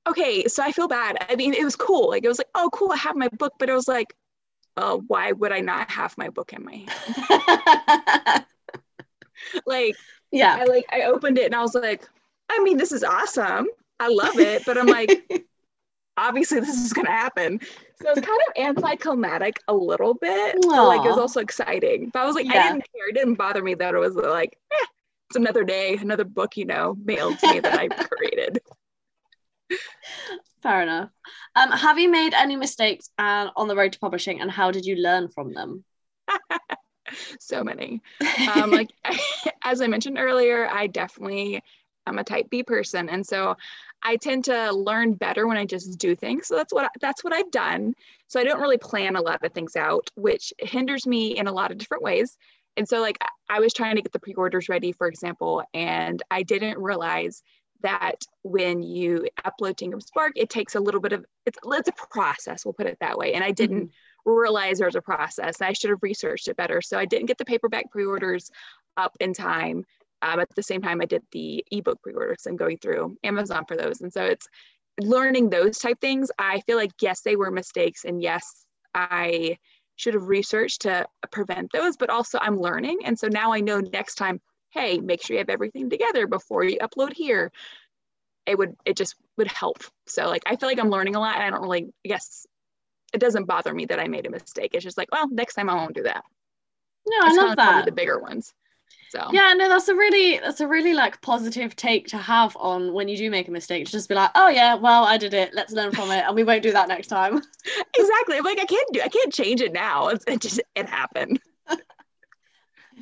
Okay, 0.08 0.48
so 0.48 0.64
I 0.64 0.72
feel 0.72 0.88
bad. 0.88 1.18
I 1.30 1.36
mean, 1.36 1.54
it 1.54 1.64
was 1.64 1.76
cool. 1.76 2.10
Like 2.10 2.24
it 2.24 2.28
was 2.28 2.38
like, 2.38 2.50
oh, 2.56 2.70
cool, 2.74 2.92
I 2.92 2.98
have 2.98 3.16
my 3.16 3.28
book, 3.30 3.54
but 3.60 3.70
it 3.70 3.74
was 3.74 3.88
like, 3.88 4.16
oh, 4.78 5.04
why 5.08 5.32
would 5.32 5.52
I 5.52 5.60
not 5.60 5.92
have 5.92 6.18
my 6.18 6.30
book 6.30 6.54
in 6.54 6.64
my 6.64 6.86
hand? 7.30 8.46
like, 9.66 9.96
yeah, 10.32 10.58
I 10.60 10.66
like 10.66 10.86
I 10.92 11.04
opened 11.04 11.38
it 11.38 11.46
and 11.46 11.56
I 11.56 11.62
was 11.62 11.76
like, 11.76 12.08
I 12.50 12.64
mean, 12.64 12.78
this 12.78 12.92
is 12.92 13.04
awesome. 13.04 13.68
I 14.00 14.08
love 14.08 14.40
it, 14.40 14.66
but 14.66 14.78
I'm 14.78 14.88
like, 14.88 15.24
obviously 16.18 16.60
this 16.60 16.84
is 16.84 16.94
gonna 16.94 17.12
happen. 17.12 17.60
So 18.02 18.10
it's 18.10 18.22
kind 18.22 18.40
of 18.48 18.64
anticlimactic 18.64 19.60
a 19.68 19.74
little 19.74 20.16
bit. 20.16 20.58
But, 20.62 20.88
like 20.88 21.06
it 21.06 21.10
was 21.10 21.18
also 21.18 21.40
exciting. 21.40 22.10
But 22.14 22.24
I 22.24 22.26
was 22.26 22.36
like, 22.36 22.46
yeah. 22.46 22.60
I 22.60 22.64
didn't 22.72 22.88
care. 22.94 23.10
It 23.10 23.16
didn't 23.16 23.36
bother 23.36 23.62
me 23.62 23.76
that 23.76 23.94
it 23.94 24.00
was 24.00 24.16
like, 24.16 24.58
eh, 24.72 24.86
it's 25.30 25.36
another 25.38 25.64
day, 25.64 25.98
another 25.98 26.26
book, 26.26 26.58
you 26.58 26.66
know, 26.66 26.98
mailed 27.04 27.40
to 27.40 27.52
me 27.52 27.60
that 27.60 27.80
I 27.80 27.88
created. 28.08 28.60
Fair 30.62 30.84
enough. 30.84 31.10
Um, 31.56 31.72
have 31.72 31.98
you 31.98 32.10
made 32.10 32.34
any 32.34 32.56
mistakes 32.56 33.10
uh, 33.18 33.50
on 33.56 33.68
the 33.68 33.76
road 33.76 33.94
to 33.94 34.00
publishing, 34.00 34.42
and 34.42 34.52
how 34.52 34.72
did 34.72 34.86
you 34.86 34.96
learn 34.96 35.28
from 35.28 35.54
them? 35.54 35.84
so 37.40 37.64
many. 37.64 38.02
Um, 38.54 38.72
like 38.72 38.92
as 39.64 39.82
I 39.82 39.88
mentioned 39.88 40.18
earlier, 40.20 40.68
I 40.68 40.88
definitely 40.88 41.62
am 42.08 42.20
a 42.20 42.24
type 42.24 42.50
B 42.50 42.64
person, 42.64 43.10
and 43.10 43.26
so 43.26 43.56
I 44.04 44.18
tend 44.18 44.46
to 44.46 44.72
learn 44.72 45.14
better 45.14 45.48
when 45.48 45.58
I 45.58 45.66
just 45.66 45.98
do 45.98 46.16
things. 46.16 46.48
So 46.48 46.56
that's 46.56 46.74
what 46.74 46.92
that's 47.00 47.24
what 47.24 47.34
I've 47.34 47.52
done. 47.52 47.94
So 48.28 48.40
I 48.40 48.44
don't 48.44 48.62
really 48.62 48.78
plan 48.78 49.16
a 49.16 49.22
lot 49.22 49.44
of 49.44 49.54
things 49.54 49.76
out, 49.76 50.10
which 50.16 50.54
hinders 50.60 51.06
me 51.06 51.38
in 51.38 51.48
a 51.48 51.52
lot 51.52 51.72
of 51.72 51.78
different 51.78 52.04
ways. 52.04 52.38
And 52.78 52.88
so 52.88 53.02
like 53.02 53.18
I 53.50 53.60
was 53.60 53.74
trying 53.74 53.98
to 53.98 54.02
get 54.02 54.14
the 54.14 54.20
pre-orders 54.20 54.70
ready, 54.70 54.92
for 54.94 55.08
example, 55.08 55.64
and 55.74 56.22
I 56.32 56.44
didn't 56.44 56.78
realize 56.78 57.44
that 57.84 58.16
when 58.44 58.84
you 58.84 59.28
upload 59.46 59.78
to 59.78 59.86
Ingram 59.86 60.02
Spark, 60.02 60.34
it 60.36 60.50
takes 60.50 60.76
a 60.76 60.80
little 60.80 61.02
bit 61.02 61.14
of 61.14 61.26
it's, 61.46 61.58
it's 61.64 61.90
a 61.90 62.08
process. 62.10 62.66
We'll 62.66 62.74
put 62.74 62.88
it 62.88 62.98
that 63.02 63.18
way. 63.18 63.34
And 63.34 63.44
I 63.44 63.52
didn't 63.52 63.86
mm-hmm. 63.86 64.32
realize 64.32 64.78
there 64.78 64.88
was 64.88 64.96
a 64.96 65.02
process. 65.02 65.62
I 65.62 65.74
should 65.74 65.90
have 65.90 66.04
researched 66.04 66.48
it 66.48 66.58
better. 66.58 66.82
So 66.82 66.98
I 66.98 67.06
didn't 67.06 67.28
get 67.28 67.38
the 67.38 67.46
paperback 67.46 67.92
pre-orders 67.92 68.52
up 68.98 69.16
in 69.20 69.34
time. 69.34 69.86
Um, 70.22 70.40
at 70.40 70.48
the 70.56 70.64
same 70.64 70.82
time, 70.82 71.02
I 71.02 71.06
did 71.06 71.24
the 71.32 71.66
ebook 71.72 72.02
pre-orders. 72.02 72.46
I'm 72.48 72.56
going 72.56 72.78
through 72.78 73.18
Amazon 73.24 73.66
for 73.68 73.76
those, 73.76 74.02
and 74.02 74.14
so 74.14 74.24
it's 74.24 74.48
learning 75.00 75.50
those 75.50 75.80
type 75.80 76.00
things. 76.00 76.30
I 76.38 76.62
feel 76.62 76.78
like 76.78 76.92
yes, 77.02 77.22
they 77.22 77.36
were 77.36 77.50
mistakes, 77.50 78.06
and 78.06 78.22
yes, 78.22 78.66
I 78.94 79.58
should 79.96 80.14
have 80.14 80.28
researched 80.28 80.82
to 80.82 81.08
prevent 81.32 81.72
those. 81.72 81.98
But 81.98 82.12
also, 82.12 82.38
I'm 82.40 82.60
learning, 82.60 83.00
and 83.04 83.18
so 83.18 83.30
now 83.30 83.52
I 83.52 83.62
know 83.62 83.80
next 83.80 84.16
time 84.16 84.40
hey, 84.72 85.00
make 85.00 85.22
sure 85.22 85.36
you 85.36 85.40
have 85.40 85.50
everything 85.50 85.90
together 85.90 86.28
before 86.28 86.64
you 86.64 86.78
upload 86.80 87.14
here. 87.14 87.52
It 88.46 88.58
would, 88.58 88.76
it 88.86 88.98
just 88.98 89.16
would 89.38 89.48
help. 89.48 89.84
So 90.08 90.28
like, 90.28 90.44
I 90.46 90.56
feel 90.56 90.68
like 90.68 90.80
I'm 90.80 90.90
learning 90.90 91.16
a 91.16 91.20
lot 91.20 91.36
and 91.36 91.44
I 91.44 91.50
don't 91.50 91.62
really, 91.62 91.94
I 92.06 92.10
guess 92.10 92.48
it 93.14 93.20
doesn't 93.20 93.46
bother 93.46 93.74
me 93.74 93.86
that 93.86 94.00
I 94.00 94.08
made 94.08 94.26
a 94.26 94.32
mistake. 94.32 94.72
It's 94.74 94.84
just 94.84 94.98
like, 94.98 95.12
well, 95.12 95.30
next 95.30 95.56
time 95.56 95.70
I 95.70 95.76
won't 95.76 95.96
do 95.96 96.04
that. 96.04 96.24
No, 97.06 97.18
I 97.22 97.36
love 97.36 97.56
that. 97.58 97.86
The 97.86 97.92
bigger 97.92 98.20
ones. 98.20 98.54
So 99.10 99.28
yeah, 99.34 99.54
no, 99.58 99.68
that's 99.68 99.90
a 99.90 99.96
really 99.96 100.40
that's 100.40 100.62
a 100.62 100.68
really 100.68 100.94
like 100.94 101.22
positive 101.22 101.76
take 101.76 102.08
to 102.08 102.18
have 102.18 102.56
on 102.56 102.94
when 102.94 103.10
you 103.10 103.18
do 103.18 103.30
make 103.30 103.50
a 103.50 103.52
mistake. 103.52 103.86
To 103.86 103.92
just 103.92 104.08
be 104.08 104.16
like, 104.16 104.32
oh 104.36 104.48
yeah, 104.48 104.76
well 104.76 105.04
I 105.04 105.18
did 105.18 105.34
it. 105.34 105.54
Let's 105.54 105.74
learn 105.74 105.92
from 105.92 106.10
it, 106.12 106.24
and 106.26 106.34
we 106.34 106.46
won't 106.46 106.64
do 106.64 106.72
that 106.72 106.88
next 106.88 107.08
time. 107.08 107.36
exactly. 107.98 108.38
I'm 108.38 108.44
like 108.44 108.60
I 108.60 108.66
can't 108.66 108.88
do 108.94 109.02
I 109.02 109.10
can't 109.10 109.34
change 109.34 109.60
it 109.60 109.74
now. 109.74 110.08
It's, 110.08 110.24
it 110.28 110.40
just 110.40 110.62
it 110.76 110.88
happened. 110.88 111.42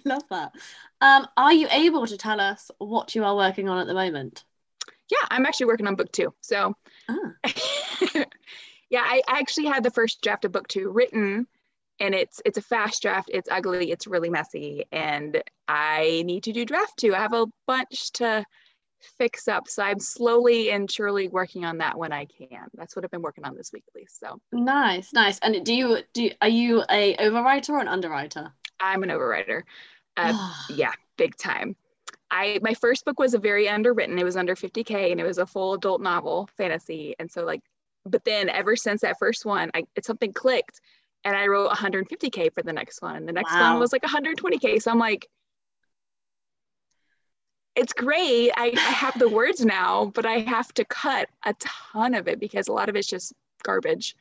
love 0.05 0.23
that. 0.29 0.53
Um, 1.01 1.27
are 1.37 1.53
you 1.53 1.67
able 1.71 2.07
to 2.07 2.17
tell 2.17 2.39
us 2.39 2.71
what 2.77 3.15
you 3.15 3.23
are 3.23 3.35
working 3.35 3.69
on 3.69 3.79
at 3.79 3.87
the 3.87 3.93
moment? 3.93 4.43
Yeah, 5.09 5.27
I'm 5.29 5.45
actually 5.45 5.67
working 5.67 5.87
on 5.87 5.95
book 5.95 6.11
two. 6.11 6.33
So, 6.41 6.75
ah. 7.09 7.15
yeah, 8.89 9.03
I 9.03 9.21
actually 9.27 9.65
had 9.65 9.83
the 9.83 9.91
first 9.91 10.21
draft 10.21 10.45
of 10.45 10.51
book 10.51 10.67
two 10.67 10.89
written 10.89 11.47
and 11.99 12.15
it's 12.15 12.41
it's 12.45 12.57
a 12.57 12.61
fast 12.61 13.01
draft 13.01 13.29
it's 13.33 13.49
ugly 13.51 13.91
it's 13.91 14.07
really 14.07 14.29
messy 14.29 14.85
and 14.91 15.41
i 15.67 16.23
need 16.25 16.43
to 16.43 16.51
do 16.51 16.65
draft 16.65 16.97
two 16.97 17.13
i 17.13 17.19
have 17.19 17.33
a 17.33 17.45
bunch 17.67 18.11
to 18.11 18.43
fix 19.17 19.47
up 19.47 19.67
so 19.67 19.81
i'm 19.83 19.99
slowly 19.99 20.71
and 20.71 20.91
surely 20.91 21.27
working 21.29 21.63
on 21.65 21.77
that 21.77 21.97
when 21.97 22.11
i 22.11 22.25
can 22.25 22.67
that's 22.73 22.95
what 22.95 23.05
i've 23.05 23.11
been 23.11 23.21
working 23.21 23.45
on 23.45 23.55
this 23.55 23.71
week 23.71 23.83
at 23.87 23.95
least 23.95 24.19
so 24.19 24.39
nice 24.51 25.13
nice 25.13 25.39
and 25.39 25.65
do 25.65 25.73
you 25.73 25.99
do 26.13 26.29
are 26.41 26.49
you 26.49 26.83
a 26.89 27.15
overwriter 27.17 27.69
or 27.69 27.79
an 27.79 27.87
underwriter 27.87 28.51
i'm 28.79 29.03
an 29.03 29.09
overwriter 29.09 29.63
uh, 30.17 30.53
yeah 30.69 30.93
big 31.17 31.35
time 31.35 31.75
I 32.31 32.59
my 32.61 32.73
first 32.73 33.05
book 33.05 33.19
was 33.19 33.33
a 33.33 33.39
very 33.39 33.67
underwritten. 33.67 34.19
It 34.19 34.23
was 34.23 34.37
under 34.37 34.55
50k 34.55 35.11
and 35.11 35.19
it 35.19 35.25
was 35.25 35.37
a 35.37 35.47
full 35.47 35.73
adult 35.73 36.01
novel 36.01 36.47
fantasy. 36.57 37.15
And 37.19 37.31
so 37.31 37.43
like, 37.43 37.61
but 38.05 38.23
then 38.23 38.49
ever 38.49 38.75
since 38.75 39.01
that 39.01 39.17
first 39.17 39.45
one, 39.45 39.71
I 39.73 39.85
it 39.95 40.05
something 40.05 40.33
clicked 40.33 40.79
and 41.23 41.35
I 41.35 41.47
wrote 41.47 41.71
150k 41.71 42.53
for 42.53 42.61
the 42.61 42.73
next 42.73 43.01
one. 43.01 43.15
And 43.15 43.27
the 43.27 43.33
next 43.33 43.51
wow. 43.51 43.71
one 43.71 43.79
was 43.79 43.91
like 43.91 44.03
120k. 44.03 44.81
So 44.81 44.91
I'm 44.91 44.99
like, 44.99 45.27
it's 47.75 47.93
great. 47.93 48.51
I, 48.55 48.73
I 48.75 48.79
have 48.79 49.17
the 49.17 49.29
words 49.29 49.63
now, 49.63 50.11
but 50.13 50.25
I 50.25 50.39
have 50.39 50.73
to 50.75 50.85
cut 50.85 51.29
a 51.45 51.53
ton 51.59 52.13
of 52.13 52.27
it 52.27 52.39
because 52.39 52.67
a 52.67 52.73
lot 52.73 52.89
of 52.89 52.95
it's 52.95 53.07
just 53.07 53.33
garbage. 53.63 54.15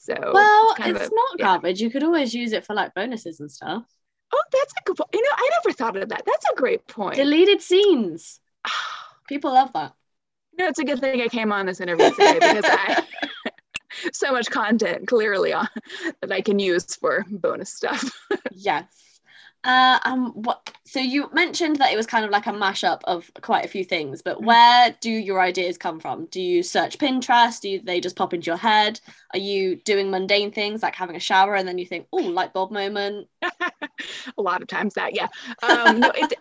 So 0.00 0.14
well, 0.32 0.74
it's, 0.78 0.88
it's 0.88 1.10
a, 1.10 1.14
not 1.14 1.38
yeah. 1.38 1.44
garbage. 1.44 1.82
You 1.82 1.90
could 1.90 2.02
always 2.02 2.34
use 2.34 2.52
it 2.52 2.64
for 2.64 2.74
like 2.74 2.94
bonuses 2.94 3.38
and 3.38 3.52
stuff. 3.52 3.84
Oh, 4.32 4.42
that's 4.50 4.72
a 4.72 4.84
good 4.86 4.96
point. 4.96 5.10
You 5.12 5.20
know, 5.20 5.36
I 5.36 5.50
never 5.58 5.76
thought 5.76 5.96
of 5.98 6.08
that. 6.08 6.22
That's 6.24 6.46
a 6.50 6.56
great 6.56 6.86
point. 6.86 7.16
Deleted 7.16 7.60
scenes. 7.60 8.40
People 9.28 9.52
love 9.52 9.74
that. 9.74 9.92
No, 10.58 10.68
it's 10.68 10.78
a 10.78 10.84
good 10.84 11.00
thing 11.00 11.20
I 11.20 11.28
came 11.28 11.52
on 11.52 11.66
this 11.66 11.82
interview 11.82 12.10
today 12.12 12.34
because 12.34 12.64
I 12.64 13.04
so 14.14 14.32
much 14.32 14.50
content 14.50 15.06
clearly 15.06 15.52
on 15.52 15.68
that 16.22 16.32
I 16.32 16.40
can 16.40 16.58
use 16.58 16.96
for 16.96 17.26
bonus 17.28 17.70
stuff. 17.70 18.10
yes. 18.52 18.86
Uh, 19.62 19.98
um, 20.04 20.32
what? 20.32 20.72
So 20.86 21.00
you 21.00 21.28
mentioned 21.32 21.76
that 21.76 21.92
it 21.92 21.96
was 21.96 22.06
kind 22.06 22.24
of 22.24 22.30
like 22.30 22.46
a 22.46 22.52
mashup 22.52 23.00
of 23.04 23.30
quite 23.42 23.64
a 23.64 23.68
few 23.68 23.84
things, 23.84 24.22
but 24.22 24.38
mm. 24.38 24.44
where 24.46 24.96
do 25.00 25.10
your 25.10 25.40
ideas 25.40 25.76
come 25.76 26.00
from? 26.00 26.26
Do 26.26 26.40
you 26.40 26.62
search 26.62 26.98
Pinterest? 26.98 27.60
Do 27.60 27.80
they 27.80 28.00
just 28.00 28.16
pop 28.16 28.32
into 28.32 28.46
your 28.46 28.56
head? 28.56 29.00
Are 29.34 29.38
you 29.38 29.76
doing 29.76 30.10
mundane 30.10 30.50
things 30.50 30.82
like 30.82 30.94
having 30.94 31.16
a 31.16 31.20
shower 31.20 31.56
and 31.56 31.68
then 31.68 31.78
you 31.78 31.84
think, 31.84 32.06
oh, 32.12 32.16
light 32.16 32.54
bulb 32.54 32.70
moment? 32.70 33.28
a 33.42 33.50
lot 34.38 34.62
of 34.62 34.68
times 34.68 34.94
that, 34.94 35.14
yeah. 35.14 35.28
Um, 35.62 36.00
no, 36.00 36.10
it, 36.14 36.32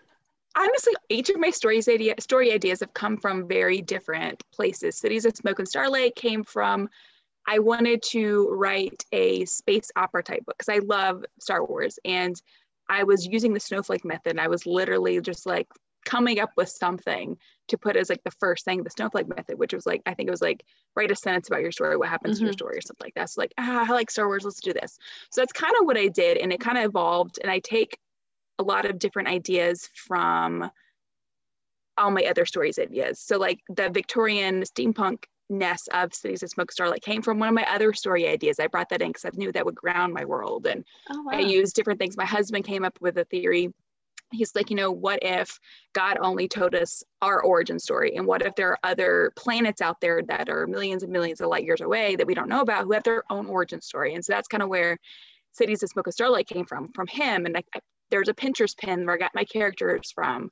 honestly, 0.56 0.94
each 1.10 1.30
of 1.30 1.40
my 1.40 1.50
stories 1.50 1.90
idea, 1.90 2.16
story 2.20 2.54
ideas 2.54 2.80
have 2.80 2.94
come 2.94 3.18
from 3.18 3.50
very 3.50 3.82
different 3.82 4.42
places. 4.54 4.98
Cities 4.98 5.26
of 5.26 5.36
Smoke 5.36 5.60
and 5.60 5.68
Starlight 5.68 6.16
came 6.16 6.46
from 6.46 6.88
I 7.48 7.60
wanted 7.60 8.04
to 8.12 8.48
write 8.52 9.04
a 9.12 9.44
space 9.46 9.90
opera 9.96 10.22
type 10.22 10.46
book 10.46 10.56
because 10.58 10.70
I 10.70 10.86
love 10.86 11.26
Star 11.40 11.66
Wars. 11.66 11.98
And 12.06 12.40
I 12.90 13.04
was 13.04 13.26
using 13.26 13.54
the 13.54 13.60
snowflake 13.60 14.04
method. 14.04 14.32
And 14.32 14.42
I 14.42 14.48
was 14.48 14.66
literally 14.66 15.22
just 15.22 15.46
like 15.46 15.68
coming 16.06 16.40
up 16.40 16.52
with 16.58 16.70
something 16.70 17.38
to 17.68 17.78
put 17.78 17.96
as 17.96 18.10
like 18.10 18.24
the 18.24 18.32
first 18.32 18.66
thing, 18.66 18.84
the 18.84 18.90
snowflake 18.90 19.28
method, 19.28 19.60
which 19.60 19.74
was 19.74 19.86
like, 19.86 20.02
I 20.06 20.14
think 20.14 20.28
it 20.28 20.32
was 20.32 20.42
like, 20.42 20.64
write 20.96 21.12
a 21.12 21.16
sentence 21.16 21.48
about 21.48 21.62
your 21.62 21.72
story, 21.72 21.98
what 21.98 22.10
happens 22.10 22.38
mm-hmm. 22.38 22.40
to 22.40 22.46
your 22.46 22.54
mm-hmm. 22.54 22.58
story 22.58 22.78
or 22.78 22.82
something 22.82 23.06
like 23.06 23.14
that. 23.14 23.30
So 23.30 23.42
like, 23.42 23.54
ah, 23.58 23.86
I 23.88 23.94
like 23.94 24.10
Star 24.10 24.28
Wars, 24.28 24.44
let's 24.44 24.62
do 24.62 24.74
this. 24.74 24.98
So 25.32 25.42
that's 25.42 25.54
kind 25.54 25.74
of 25.80 25.86
what 25.86 25.98
I 25.98 26.08
did. 26.08 26.38
And 26.38 26.52
it 26.52 26.60
kind 26.60 26.78
of 26.78 26.86
evolved. 26.86 27.40
And 27.42 27.52
I 27.52 27.60
take 27.60 27.98
a 28.58 28.64
lot 28.64 28.86
of 28.86 28.98
different 28.98 29.30
ideas 29.30 29.90
from 29.94 30.70
all 31.98 32.12
my 32.12 32.24
other 32.24 32.46
stories 32.46 32.80
ideas. 32.80 33.20
So 33.20 33.38
like 33.38 33.60
the 33.70 33.90
Victorian 33.90 34.64
steampunk 34.64 35.26
ness 35.50 35.88
of 35.94 36.14
cities 36.14 36.44
of 36.44 36.50
smoke 36.50 36.72
starlight 36.72 37.02
came 37.02 37.22
from 37.22 37.40
one 37.40 37.50
of 37.50 37.56
my 37.56 37.68
other 37.74 37.94
story 37.94 38.28
ideas. 38.28 38.60
I 38.60 38.68
brought 38.68 38.90
that 38.90 39.02
in 39.02 39.10
because 39.10 39.26
i 39.26 39.32
knew 39.34 39.52
that 39.52 39.66
would 39.66 39.76
ground 39.76 40.14
my 40.14 40.26
world 40.26 40.68
and 40.68 40.86
oh, 41.10 41.22
wow. 41.24 41.34
i 41.34 41.40
used 41.40 41.76
different 41.76 42.00
things. 42.00 42.18
My 42.18 42.26
husband 42.26 42.66
came 42.66 42.84
up 42.84 42.98
with 43.02 43.18
a 43.18 43.26
theory. 43.26 43.74
He's 44.32 44.56
like 44.56 44.70
you 44.70 44.76
know 44.76 44.92
what 44.92 45.20
if 45.24 45.60
god 45.94 46.18
only 46.22 46.48
told 46.48 46.76
us 46.76 47.04
our 47.22 47.42
origin 47.42 47.80
story? 47.80 48.16
And 48.16 48.26
what 48.28 48.44
if 48.44 48.56
there 48.56 48.72
are 48.72 48.80
other 48.84 49.32
planets 49.36 49.82
out 49.82 50.00
there 50.02 50.22
that 50.28 50.50
are 50.50 50.68
millions 50.68 51.04
and 51.04 51.12
millions 51.12 51.42
of 51.42 51.50
light 51.50 51.66
years 51.66 51.82
away 51.82 52.16
that 52.16 52.28
we 52.28 52.36
don't 52.36 52.50
know 52.50 52.62
about 52.62 52.84
who 52.84 52.94
have 52.94 53.04
their 53.04 53.24
own 53.32 53.48
origin 53.48 53.82
story? 53.82 54.14
And 54.14 54.24
so 54.24 54.34
that's 54.34 54.48
kind 54.48 54.64
of 54.64 54.70
where 54.70 54.98
cities 55.52 55.82
of 55.82 55.90
smoke 55.90 56.08
and 56.08 56.14
starlight 56.14 56.48
came 56.48 56.66
from 56.66 56.90
from 56.94 57.08
him. 57.08 57.46
And 57.46 57.58
I, 57.58 57.64
I, 57.76 57.80
there's 58.12 58.30
a 58.30 58.34
pinterest 58.34 58.78
pin 58.78 59.06
where 59.06 59.16
i 59.16 59.18
got 59.18 59.32
my 59.34 59.46
characters 59.46 60.12
from. 60.14 60.50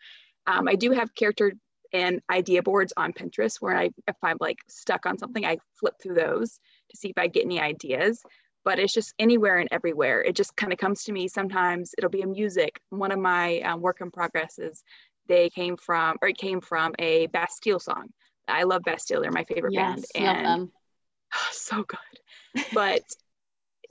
Um, 0.47 0.67
i 0.67 0.75
do 0.75 0.91
have 0.91 1.13
character 1.13 1.53
and 1.93 2.21
idea 2.29 2.63
boards 2.63 2.93
on 2.97 3.13
Pinterest 3.13 3.57
where 3.59 3.75
I, 3.75 3.91
if 4.07 4.15
I'm 4.23 4.37
like 4.39 4.59
stuck 4.67 5.05
on 5.05 5.17
something, 5.17 5.45
I 5.45 5.57
flip 5.79 5.95
through 6.01 6.15
those 6.15 6.59
to 6.89 6.97
see 6.97 7.09
if 7.09 7.17
I 7.17 7.27
get 7.27 7.45
any 7.45 7.59
ideas. 7.61 8.21
But 8.65 8.79
it's 8.79 8.93
just 8.93 9.13
anywhere 9.17 9.57
and 9.57 9.69
everywhere. 9.71 10.21
It 10.21 10.35
just 10.35 10.55
kind 10.57 10.73
of 10.73 10.79
comes 10.79 11.05
to 11.05 11.13
me. 11.13 11.29
Sometimes 11.29 11.95
it'll 11.97 12.09
be 12.09 12.21
a 12.21 12.27
music. 12.27 12.81
One 12.89 13.13
of 13.13 13.19
my 13.19 13.61
um, 13.61 13.81
work 13.81 14.01
in 14.01 14.11
progresses, 14.11 14.83
they 15.27 15.49
came 15.49 15.77
from, 15.77 16.17
or 16.21 16.27
it 16.27 16.37
came 16.37 16.59
from 16.59 16.93
a 16.99 17.27
Bastille 17.27 17.79
song. 17.79 18.09
I 18.47 18.63
love 18.63 18.83
Bastille. 18.83 19.21
They're 19.21 19.31
my 19.31 19.45
favorite 19.45 19.73
yes, 19.73 20.05
band. 20.13 20.47
And 20.47 20.69
so 21.51 21.83
good. 21.83 22.65
But 22.73 23.03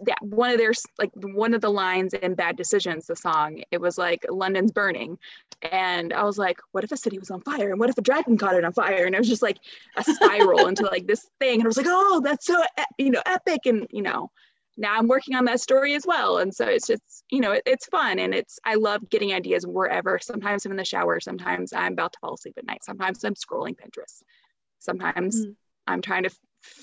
that 0.00 0.18
one 0.20 0.50
of 0.50 0.58
their 0.58 0.72
like 0.98 1.10
one 1.14 1.54
of 1.54 1.60
the 1.60 1.70
lines 1.70 2.12
in 2.14 2.34
bad 2.34 2.56
decisions 2.56 3.06
the 3.06 3.16
song 3.16 3.62
it 3.70 3.80
was 3.80 3.96
like 3.96 4.24
london's 4.28 4.70
burning 4.70 5.18
and 5.62 6.12
i 6.12 6.22
was 6.22 6.38
like 6.38 6.60
what 6.72 6.84
if 6.84 6.92
a 6.92 6.96
city 6.96 7.18
was 7.18 7.30
on 7.30 7.40
fire? 7.40 7.70
And 7.70 7.80
what 7.80 7.90
if 7.90 7.98
a 7.98 8.02
dragon 8.02 8.36
caught 8.36 8.54
it 8.54 8.64
on 8.64 8.72
fire? 8.72 9.04
And 9.06 9.14
it 9.14 9.18
was 9.18 9.28
just 9.28 9.42
like 9.42 9.58
a 9.96 10.04
spiral 10.04 10.66
into 10.66 10.84
like 10.84 11.06
this 11.06 11.26
thing. 11.40 11.60
And 11.60 11.64
i 11.64 11.68
was 11.68 11.76
like 11.76 11.86
oh 11.88 12.20
that's 12.22 12.46
so 12.46 12.62
you 12.98 13.10
know 13.10 13.22
epic. 13.26 13.66
And 13.66 13.86
you 13.90 14.02
know 14.02 14.30
now 14.76 14.98
i'm 14.98 15.08
working 15.08 15.34
on 15.34 15.46
that 15.46 15.60
story 15.60 15.94
as 15.94 16.04
well. 16.06 16.38
And 16.38 16.54
so 16.54 16.66
it's 16.66 16.86
just 16.86 17.24
you 17.30 17.40
know 17.40 17.52
it, 17.52 17.62
it's 17.66 17.86
fun. 17.86 18.18
And 18.18 18.34
it's 18.34 18.58
i 18.64 18.74
love 18.74 19.08
getting 19.10 19.32
ideas 19.32 19.66
wherever. 19.66 20.18
Sometimes 20.18 20.64
i'm 20.64 20.72
in 20.72 20.76
the 20.76 20.84
shower. 20.84 21.20
Sometimes 21.20 21.72
i'm 21.72 21.92
about 21.92 22.12
to 22.12 22.18
fall 22.20 22.34
asleep 22.34 22.54
at 22.58 22.66
night. 22.66 22.84
Sometimes 22.84 23.24
i'm 23.24 23.34
scrolling 23.34 23.76
pinterest. 23.76 24.22
Sometimes 24.78 25.46
mm. 25.46 25.54
i'm 25.86 26.02
trying 26.02 26.24
to 26.24 26.30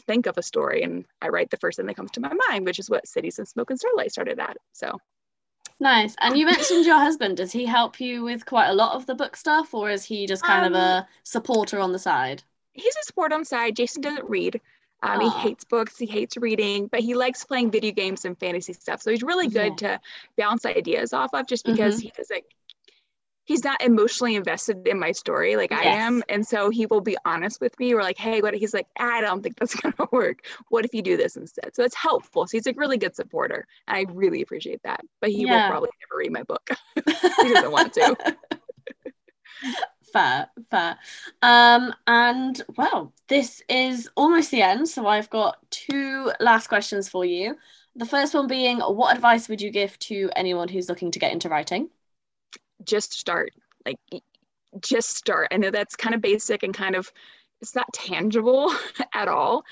think 0.07 0.25
of 0.25 0.37
a 0.37 0.41
story 0.43 0.83
and 0.83 1.05
I 1.21 1.29
write 1.29 1.49
the 1.49 1.57
first 1.57 1.77
thing 1.77 1.85
that 1.87 1.95
comes 1.95 2.11
to 2.11 2.21
my 2.21 2.33
mind, 2.47 2.65
which 2.65 2.79
is 2.79 2.89
what 2.89 3.07
Cities 3.07 3.39
of 3.39 3.47
Smoke 3.47 3.69
and 3.69 3.79
Starlight 3.79 4.11
started 4.11 4.39
at. 4.39 4.57
So 4.71 4.97
nice. 5.83 6.15
And 6.19 6.35
you 6.35 6.47
mentioned 6.47 6.85
your 6.85 6.97
husband. 6.97 7.37
Does 7.37 7.51
he 7.51 7.65
help 7.65 7.99
you 7.99 8.23
with 8.23 8.45
quite 8.45 8.69
a 8.69 8.73
lot 8.73 8.95
of 8.95 9.05
the 9.05 9.13
book 9.13 9.35
stuff 9.35 9.73
or 9.73 9.91
is 9.91 10.03
he 10.03 10.25
just 10.25 10.43
kind 10.43 10.65
um, 10.65 10.73
of 10.73 10.79
a 10.79 10.97
um, 10.99 11.05
supporter 11.23 11.79
on 11.79 11.91
the 11.91 11.99
side? 11.99 12.41
He's 12.71 12.95
a 12.95 13.03
support 13.03 13.31
on 13.31 13.41
the 13.41 13.45
side. 13.45 13.75
Jason 13.75 14.01
doesn't 14.01 14.27
read. 14.27 14.59
Um, 15.03 15.19
he 15.19 15.29
hates 15.29 15.65
books, 15.65 15.97
he 15.97 16.05
hates 16.05 16.37
reading, 16.37 16.87
but 16.87 17.01
he 17.01 17.13
likes 17.13 17.43
playing 17.43 17.71
video 17.71 17.91
games 17.91 18.23
and 18.23 18.39
fantasy 18.39 18.71
stuff. 18.71 19.01
So 19.01 19.11
he's 19.11 19.21
really 19.21 19.49
good 19.49 19.81
yeah. 19.81 19.97
to 19.97 20.01
bounce 20.37 20.65
ideas 20.65 21.11
off 21.11 21.33
of 21.33 21.45
just 21.45 21.65
because 21.65 21.95
mm-hmm. 21.95 22.03
he 22.03 22.13
doesn't 22.15 22.43
he's 23.45 23.63
not 23.63 23.81
emotionally 23.81 24.35
invested 24.35 24.87
in 24.87 24.99
my 24.99 25.11
story 25.11 25.55
like 25.55 25.71
yes. 25.71 25.85
I 25.85 25.89
am. 25.89 26.23
And 26.29 26.45
so 26.45 26.69
he 26.69 26.85
will 26.85 27.01
be 27.01 27.17
honest 27.25 27.59
with 27.61 27.77
me 27.79 27.93
We're 27.93 28.01
like, 28.01 28.17
hey, 28.17 28.41
what 28.41 28.53
he's 28.53 28.73
like, 28.73 28.87
I 28.99 29.21
don't 29.21 29.41
think 29.41 29.57
that's 29.57 29.75
gonna 29.81 29.95
work. 30.11 30.45
What 30.69 30.85
if 30.85 30.93
you 30.93 31.01
do 31.01 31.17
this 31.17 31.35
instead? 31.35 31.75
So 31.75 31.83
it's 31.83 31.95
helpful. 31.95 32.47
So 32.47 32.57
he's 32.57 32.67
a 32.67 32.73
really 32.73 32.97
good 32.97 33.15
supporter. 33.15 33.67
And 33.87 33.97
I 33.97 34.11
really 34.11 34.41
appreciate 34.41 34.81
that. 34.83 35.01
But 35.21 35.31
he 35.31 35.45
yeah. 35.45 35.63
will 35.63 35.71
probably 35.71 35.89
never 36.01 36.19
read 36.19 36.31
my 36.31 36.43
book. 36.43 36.69
he 36.95 37.53
doesn't 37.53 37.71
want 37.71 37.93
to. 37.93 38.35
fair, 40.13 40.47
fair. 40.69 40.97
Um, 41.41 41.93
and 42.07 42.61
well, 42.77 43.13
this 43.27 43.61
is 43.67 44.09
almost 44.15 44.51
the 44.51 44.61
end. 44.61 44.87
So 44.87 45.07
I've 45.07 45.29
got 45.29 45.57
two 45.69 46.31
last 46.39 46.67
questions 46.67 47.09
for 47.09 47.25
you. 47.25 47.57
The 47.95 48.05
first 48.05 48.33
one 48.33 48.47
being, 48.47 48.79
what 48.79 49.15
advice 49.15 49.47
would 49.49 49.61
you 49.61 49.69
give 49.69 49.99
to 49.99 50.29
anyone 50.35 50.67
who's 50.67 50.89
looking 50.89 51.11
to 51.11 51.19
get 51.19 51.31
into 51.31 51.47
writing? 51.49 51.89
Just 52.85 53.13
start 53.13 53.53
like 53.85 53.97
just 54.79 55.15
start. 55.15 55.49
I 55.51 55.57
know 55.57 55.69
that's 55.71 55.95
kind 55.95 56.15
of 56.15 56.21
basic 56.21 56.63
and 56.63 56.73
kind 56.73 56.95
of 56.95 57.11
it's 57.61 57.75
not 57.75 57.91
tangible 57.93 58.73
at 59.13 59.27
all 59.27 59.63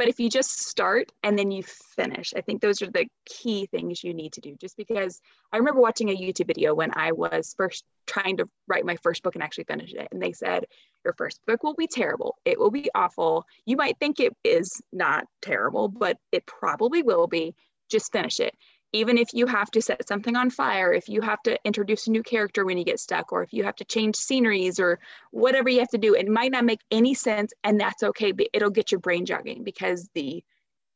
but 0.00 0.08
if 0.08 0.18
you 0.18 0.30
just 0.30 0.62
start 0.62 1.12
and 1.22 1.38
then 1.38 1.50
you 1.50 1.62
finish 1.62 2.32
i 2.34 2.40
think 2.40 2.62
those 2.62 2.80
are 2.80 2.90
the 2.90 3.06
key 3.26 3.66
things 3.66 4.02
you 4.02 4.14
need 4.14 4.32
to 4.32 4.40
do. 4.40 4.56
Just 4.58 4.78
because 4.78 5.20
i 5.52 5.58
remember 5.58 5.80
watching 5.80 6.08
a 6.08 6.16
youtube 6.16 6.46
video 6.46 6.74
when 6.74 6.90
i 6.96 7.12
was 7.12 7.54
first 7.54 7.84
trying 8.06 8.38
to 8.38 8.48
write 8.66 8.86
my 8.86 8.96
first 8.96 9.22
book 9.22 9.34
and 9.34 9.44
actually 9.44 9.64
finish 9.64 9.92
it 9.92 10.08
and 10.10 10.22
they 10.22 10.32
said 10.32 10.64
your 11.04 11.12
first 11.14 11.40
book 11.46 11.62
will 11.62 11.74
be 11.74 11.86
terrible. 11.86 12.36
It 12.44 12.58
will 12.58 12.70
be 12.70 12.90
awful. 12.94 13.46
You 13.64 13.76
might 13.76 13.98
think 13.98 14.20
it 14.20 14.34
is 14.42 14.80
not 14.90 15.26
terrible 15.42 15.88
but 15.88 16.16
it 16.32 16.46
probably 16.46 17.02
will 17.02 17.26
be. 17.26 17.54
Just 17.90 18.12
finish 18.12 18.40
it 18.40 18.54
even 18.92 19.18
if 19.18 19.28
you 19.32 19.46
have 19.46 19.70
to 19.70 19.80
set 19.80 20.06
something 20.08 20.36
on 20.36 20.50
fire, 20.50 20.92
if 20.92 21.08
you 21.08 21.20
have 21.20 21.42
to 21.42 21.58
introduce 21.64 22.06
a 22.06 22.10
new 22.10 22.22
character 22.22 22.64
when 22.64 22.76
you 22.76 22.84
get 22.84 22.98
stuck, 22.98 23.32
or 23.32 23.42
if 23.42 23.52
you 23.52 23.62
have 23.64 23.76
to 23.76 23.84
change 23.84 24.16
sceneries 24.16 24.80
or 24.80 24.98
whatever 25.30 25.68
you 25.68 25.78
have 25.78 25.90
to 25.90 25.98
do, 25.98 26.14
it 26.14 26.28
might 26.28 26.50
not 26.50 26.64
make 26.64 26.80
any 26.90 27.14
sense 27.14 27.52
and 27.62 27.80
that's 27.80 28.02
okay, 28.02 28.32
but 28.32 28.48
it'll 28.52 28.70
get 28.70 28.90
your 28.90 29.00
brain 29.00 29.24
jogging 29.24 29.62
because 29.62 30.08
the 30.14 30.42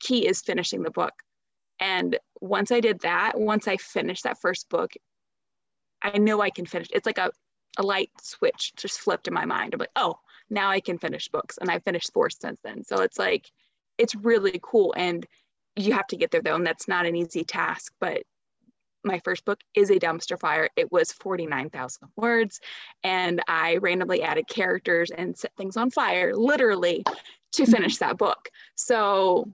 key 0.01 0.27
is 0.27 0.43
finishing 0.43 0.83
the 0.83 0.91
book. 0.91 1.15
And 1.79 2.19
once 2.41 2.73
I 2.73 2.81
did 2.81 3.01
that, 3.01 3.39
once 3.39 3.69
I 3.69 3.77
finished 3.77 4.25
that 4.25 4.41
first 4.41 4.69
book, 4.69 4.93
I 6.03 6.19
know 6.19 6.41
I 6.41 6.51
can 6.51 6.67
finish. 6.67 6.89
It's 6.93 7.07
like 7.07 7.19
a, 7.19 7.31
a 7.79 7.83
light 7.83 8.11
switch 8.21 8.73
just 8.77 9.01
flipped 9.01 9.29
in 9.29 9.35
my 9.35 9.45
mind. 9.45 9.73
I'm 9.73 9.81
like, 9.81 9.89
oh, 9.97 10.17
now 10.51 10.71
I 10.71 10.81
can 10.81 10.99
finish 10.99 11.29
books. 11.29 11.59
And 11.59 11.71
I've 11.71 11.85
finished 11.85 12.13
four 12.13 12.29
since 12.31 12.61
then. 12.63 12.85
So 12.85 13.01
it's 13.01 13.19
like, 13.19 13.51
it's 13.99 14.15
really 14.15 14.61
cool. 14.63 14.95
And 14.97 15.27
you 15.76 15.93
have 15.93 16.07
to 16.09 16.16
get 16.16 16.31
there 16.31 16.43
though, 16.43 16.54
and 16.54 16.66
that's 16.66 16.88
not 16.88 17.07
an 17.07 17.16
easy 17.16 17.45
task. 17.45 17.93
But 18.00 18.23
my 19.04 19.21
first 19.25 19.45
book 19.45 19.61
is 19.75 19.90
a 19.90 19.99
dumpster 19.99 20.38
fire. 20.38 20.69
It 20.76 20.90
was 20.90 21.12
49,000 21.12 22.09
words, 22.16 22.61
and 23.02 23.43
I 23.47 23.76
randomly 23.76 24.23
added 24.23 24.49
characters 24.49 25.11
and 25.11 25.37
set 25.37 25.52
things 25.57 25.76
on 25.76 25.90
fire, 25.90 26.35
literally, 26.35 27.04
to 27.52 27.62
mm-hmm. 27.62 27.73
finish 27.73 27.99
that 27.99 28.16
book. 28.16 28.49
So, 28.75 29.52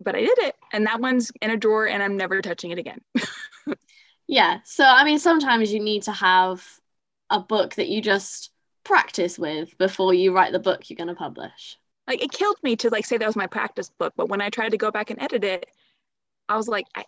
but 0.00 0.16
I 0.16 0.20
did 0.20 0.38
it, 0.38 0.56
and 0.72 0.86
that 0.86 1.00
one's 1.00 1.30
in 1.40 1.50
a 1.50 1.56
drawer, 1.56 1.86
and 1.86 2.02
I'm 2.02 2.16
never 2.16 2.42
touching 2.42 2.72
it 2.72 2.78
again. 2.78 3.00
yeah. 4.26 4.58
So, 4.64 4.84
I 4.84 5.04
mean, 5.04 5.18
sometimes 5.18 5.72
you 5.72 5.80
need 5.80 6.02
to 6.02 6.12
have 6.12 6.66
a 7.30 7.40
book 7.40 7.74
that 7.76 7.88
you 7.88 8.02
just 8.02 8.50
practice 8.84 9.38
with 9.38 9.76
before 9.78 10.14
you 10.14 10.32
write 10.32 10.52
the 10.52 10.58
book 10.58 10.88
you're 10.88 10.96
going 10.96 11.08
to 11.08 11.14
publish. 11.14 11.78
Like, 12.06 12.22
it 12.22 12.32
killed 12.32 12.56
me 12.62 12.76
to 12.76 12.90
like 12.90 13.04
say 13.06 13.18
that 13.18 13.26
was 13.26 13.36
my 13.36 13.46
practice 13.46 13.90
book, 13.98 14.14
but 14.16 14.28
when 14.28 14.40
I 14.40 14.50
tried 14.50 14.70
to 14.70 14.76
go 14.76 14.90
back 14.90 15.10
and 15.10 15.20
edit 15.20 15.44
it, 15.44 15.66
I 16.48 16.56
was 16.56 16.68
like, 16.68 16.86
I, 16.94 17.04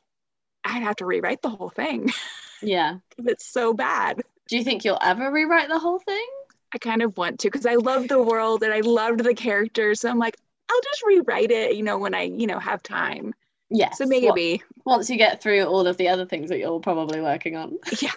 I'd 0.65 0.83
have 0.83 0.97
to 0.97 1.07
rewrite 1.07 1.43
the 1.43 1.51
whole 1.51 1.71
thing. 1.71 2.11
Yeah. 2.61 2.97
it's 3.19 3.47
so 3.47 3.73
bad. 3.73 4.21
Do 4.49 4.57
you 4.57 4.65
think 4.65 4.85
you'll 4.85 4.99
ever 5.01 5.31
rewrite 5.31 5.69
the 5.69 5.79
whole 5.79 6.01
thing? 6.01 6.27
I 6.75 6.79
kind 6.79 7.03
of 7.03 7.17
want 7.17 7.39
to 7.39 7.47
because 7.49 7.67
I 7.67 7.77
love 7.77 8.09
the 8.09 8.21
world 8.21 8.65
and 8.65 8.73
I 8.75 8.81
loved 8.81 9.23
the 9.23 9.33
characters. 9.33 10.01
So 10.01 10.11
I'm 10.11 10.19
like, 10.19 10.37
I'll 10.69 10.81
just 10.83 11.05
rewrite 11.07 11.53
it, 11.53 11.77
you 11.77 11.85
know, 11.85 11.99
when 11.99 12.15
I, 12.15 12.23
you 12.23 12.49
know, 12.49 12.59
have 12.59 12.83
time. 12.83 13.33
Yeah. 13.71 13.91
So 13.93 14.07
maybe 14.07 14.63
once 14.85 15.09
you 15.09 15.17
get 15.17 15.41
through 15.43 15.65
all 15.67 15.87
of 15.87 15.97
the 15.99 16.09
other 16.09 16.27
things 16.27 16.49
that 16.51 16.59
you're 16.59 16.81
probably 16.81 17.21
working 17.21 17.57
on. 17.57 17.79
Yeah. 18.01 18.11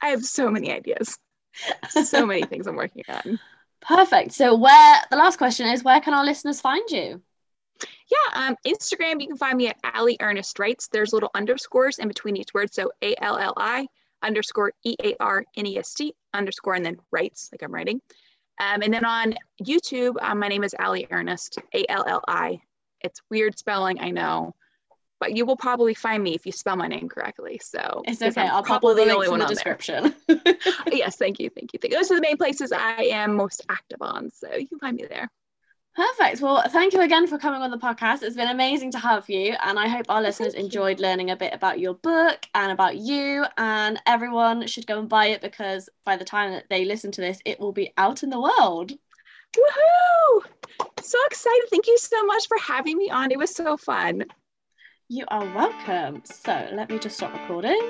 I 0.00 0.10
have 0.10 0.24
so 0.24 0.48
many 0.48 0.72
ideas. 0.72 1.18
so 2.04 2.24
many 2.24 2.42
things 2.46 2.68
I'm 2.68 2.76
working 2.76 3.02
on. 3.08 3.40
Perfect. 3.80 4.32
So 4.32 4.54
where 4.56 5.02
the 5.10 5.16
last 5.16 5.36
question 5.36 5.68
is 5.68 5.84
where 5.84 6.00
can 6.00 6.14
our 6.14 6.24
listeners 6.24 6.60
find 6.60 6.88
you? 6.90 7.22
Yeah, 8.10 8.46
um, 8.48 8.56
Instagram, 8.66 9.20
you 9.20 9.28
can 9.28 9.36
find 9.36 9.56
me 9.56 9.68
at 9.68 9.76
Alli 9.84 10.16
Earnest 10.20 10.58
Writes. 10.58 10.88
There's 10.88 11.12
little 11.12 11.30
underscores 11.34 11.98
in 11.98 12.08
between 12.08 12.36
each 12.36 12.54
word. 12.54 12.72
So 12.72 12.90
A 13.02 13.14
L 13.22 13.38
L 13.38 13.54
I 13.56 13.86
underscore 14.22 14.72
E 14.84 14.96
A 15.02 15.14
R 15.20 15.44
N 15.56 15.66
E 15.66 15.78
S 15.78 15.94
T 15.94 16.14
underscore 16.34 16.74
and 16.74 16.84
then 16.84 16.96
writes, 17.12 17.50
like 17.52 17.62
I'm 17.62 17.72
writing. 17.72 18.00
Um, 18.60 18.82
and 18.82 18.92
then 18.92 19.04
on 19.04 19.34
YouTube, 19.62 20.16
um, 20.20 20.40
my 20.40 20.48
name 20.48 20.64
is 20.64 20.74
Alli 20.78 21.06
Earnest, 21.10 21.58
A 21.74 21.84
L 21.88 22.04
L 22.06 22.22
I. 22.26 22.60
It's 23.00 23.20
weird 23.30 23.56
spelling, 23.56 24.00
I 24.00 24.10
know, 24.10 24.54
but 25.20 25.36
you 25.36 25.44
will 25.44 25.56
probably 25.56 25.94
find 25.94 26.22
me 26.22 26.34
if 26.34 26.46
you 26.46 26.52
spell 26.52 26.76
my 26.76 26.86
name 26.86 27.08
correctly. 27.08 27.60
So 27.62 28.02
it's 28.06 28.22
okay. 28.22 28.42
i 28.42 28.54
will 28.54 28.62
pop 28.62 28.84
all 28.84 28.94
the 28.94 29.04
links 29.04 29.28
in 29.28 29.38
the 29.38 29.46
description. 29.46 30.14
yes, 30.92 31.16
thank 31.16 31.40
you, 31.40 31.50
thank 31.50 31.72
you, 31.72 31.78
thank 31.80 31.92
you. 31.92 31.98
Those 31.98 32.10
are 32.10 32.16
the 32.16 32.22
main 32.22 32.36
places 32.36 32.72
I 32.72 33.02
am 33.04 33.34
most 33.34 33.64
active 33.68 33.98
on, 34.00 34.30
so 34.30 34.54
you 34.54 34.66
can 34.66 34.78
find 34.78 34.96
me 34.96 35.06
there. 35.08 35.30
Perfect. 35.98 36.40
Well, 36.40 36.62
thank 36.68 36.92
you 36.92 37.00
again 37.00 37.26
for 37.26 37.38
coming 37.38 37.60
on 37.60 37.72
the 37.72 37.76
podcast. 37.76 38.22
It's 38.22 38.36
been 38.36 38.50
amazing 38.50 38.92
to 38.92 39.00
have 39.00 39.28
you. 39.28 39.56
And 39.64 39.80
I 39.80 39.88
hope 39.88 40.06
our 40.08 40.22
listeners 40.22 40.54
enjoyed 40.54 41.00
learning 41.00 41.32
a 41.32 41.36
bit 41.36 41.52
about 41.52 41.80
your 41.80 41.94
book 41.94 42.46
and 42.54 42.70
about 42.70 42.98
you. 42.98 43.44
And 43.56 44.00
everyone 44.06 44.64
should 44.68 44.86
go 44.86 45.00
and 45.00 45.08
buy 45.08 45.26
it 45.26 45.40
because 45.40 45.88
by 46.04 46.16
the 46.16 46.24
time 46.24 46.52
that 46.52 46.66
they 46.70 46.84
listen 46.84 47.10
to 47.10 47.20
this, 47.20 47.40
it 47.44 47.58
will 47.58 47.72
be 47.72 47.92
out 47.96 48.22
in 48.22 48.30
the 48.30 48.40
world. 48.40 48.92
Woohoo! 49.56 50.42
So 51.02 51.18
excited. 51.26 51.66
Thank 51.68 51.88
you 51.88 51.98
so 51.98 52.24
much 52.26 52.46
for 52.46 52.58
having 52.58 52.96
me 52.96 53.10
on. 53.10 53.32
It 53.32 53.38
was 53.38 53.52
so 53.52 53.76
fun. 53.76 54.24
You 55.10 55.24
are 55.28 55.44
welcome. 55.54 56.20
So 56.24 56.68
let 56.74 56.90
me 56.90 56.98
just 56.98 57.16
stop 57.16 57.32
recording. 57.32 57.80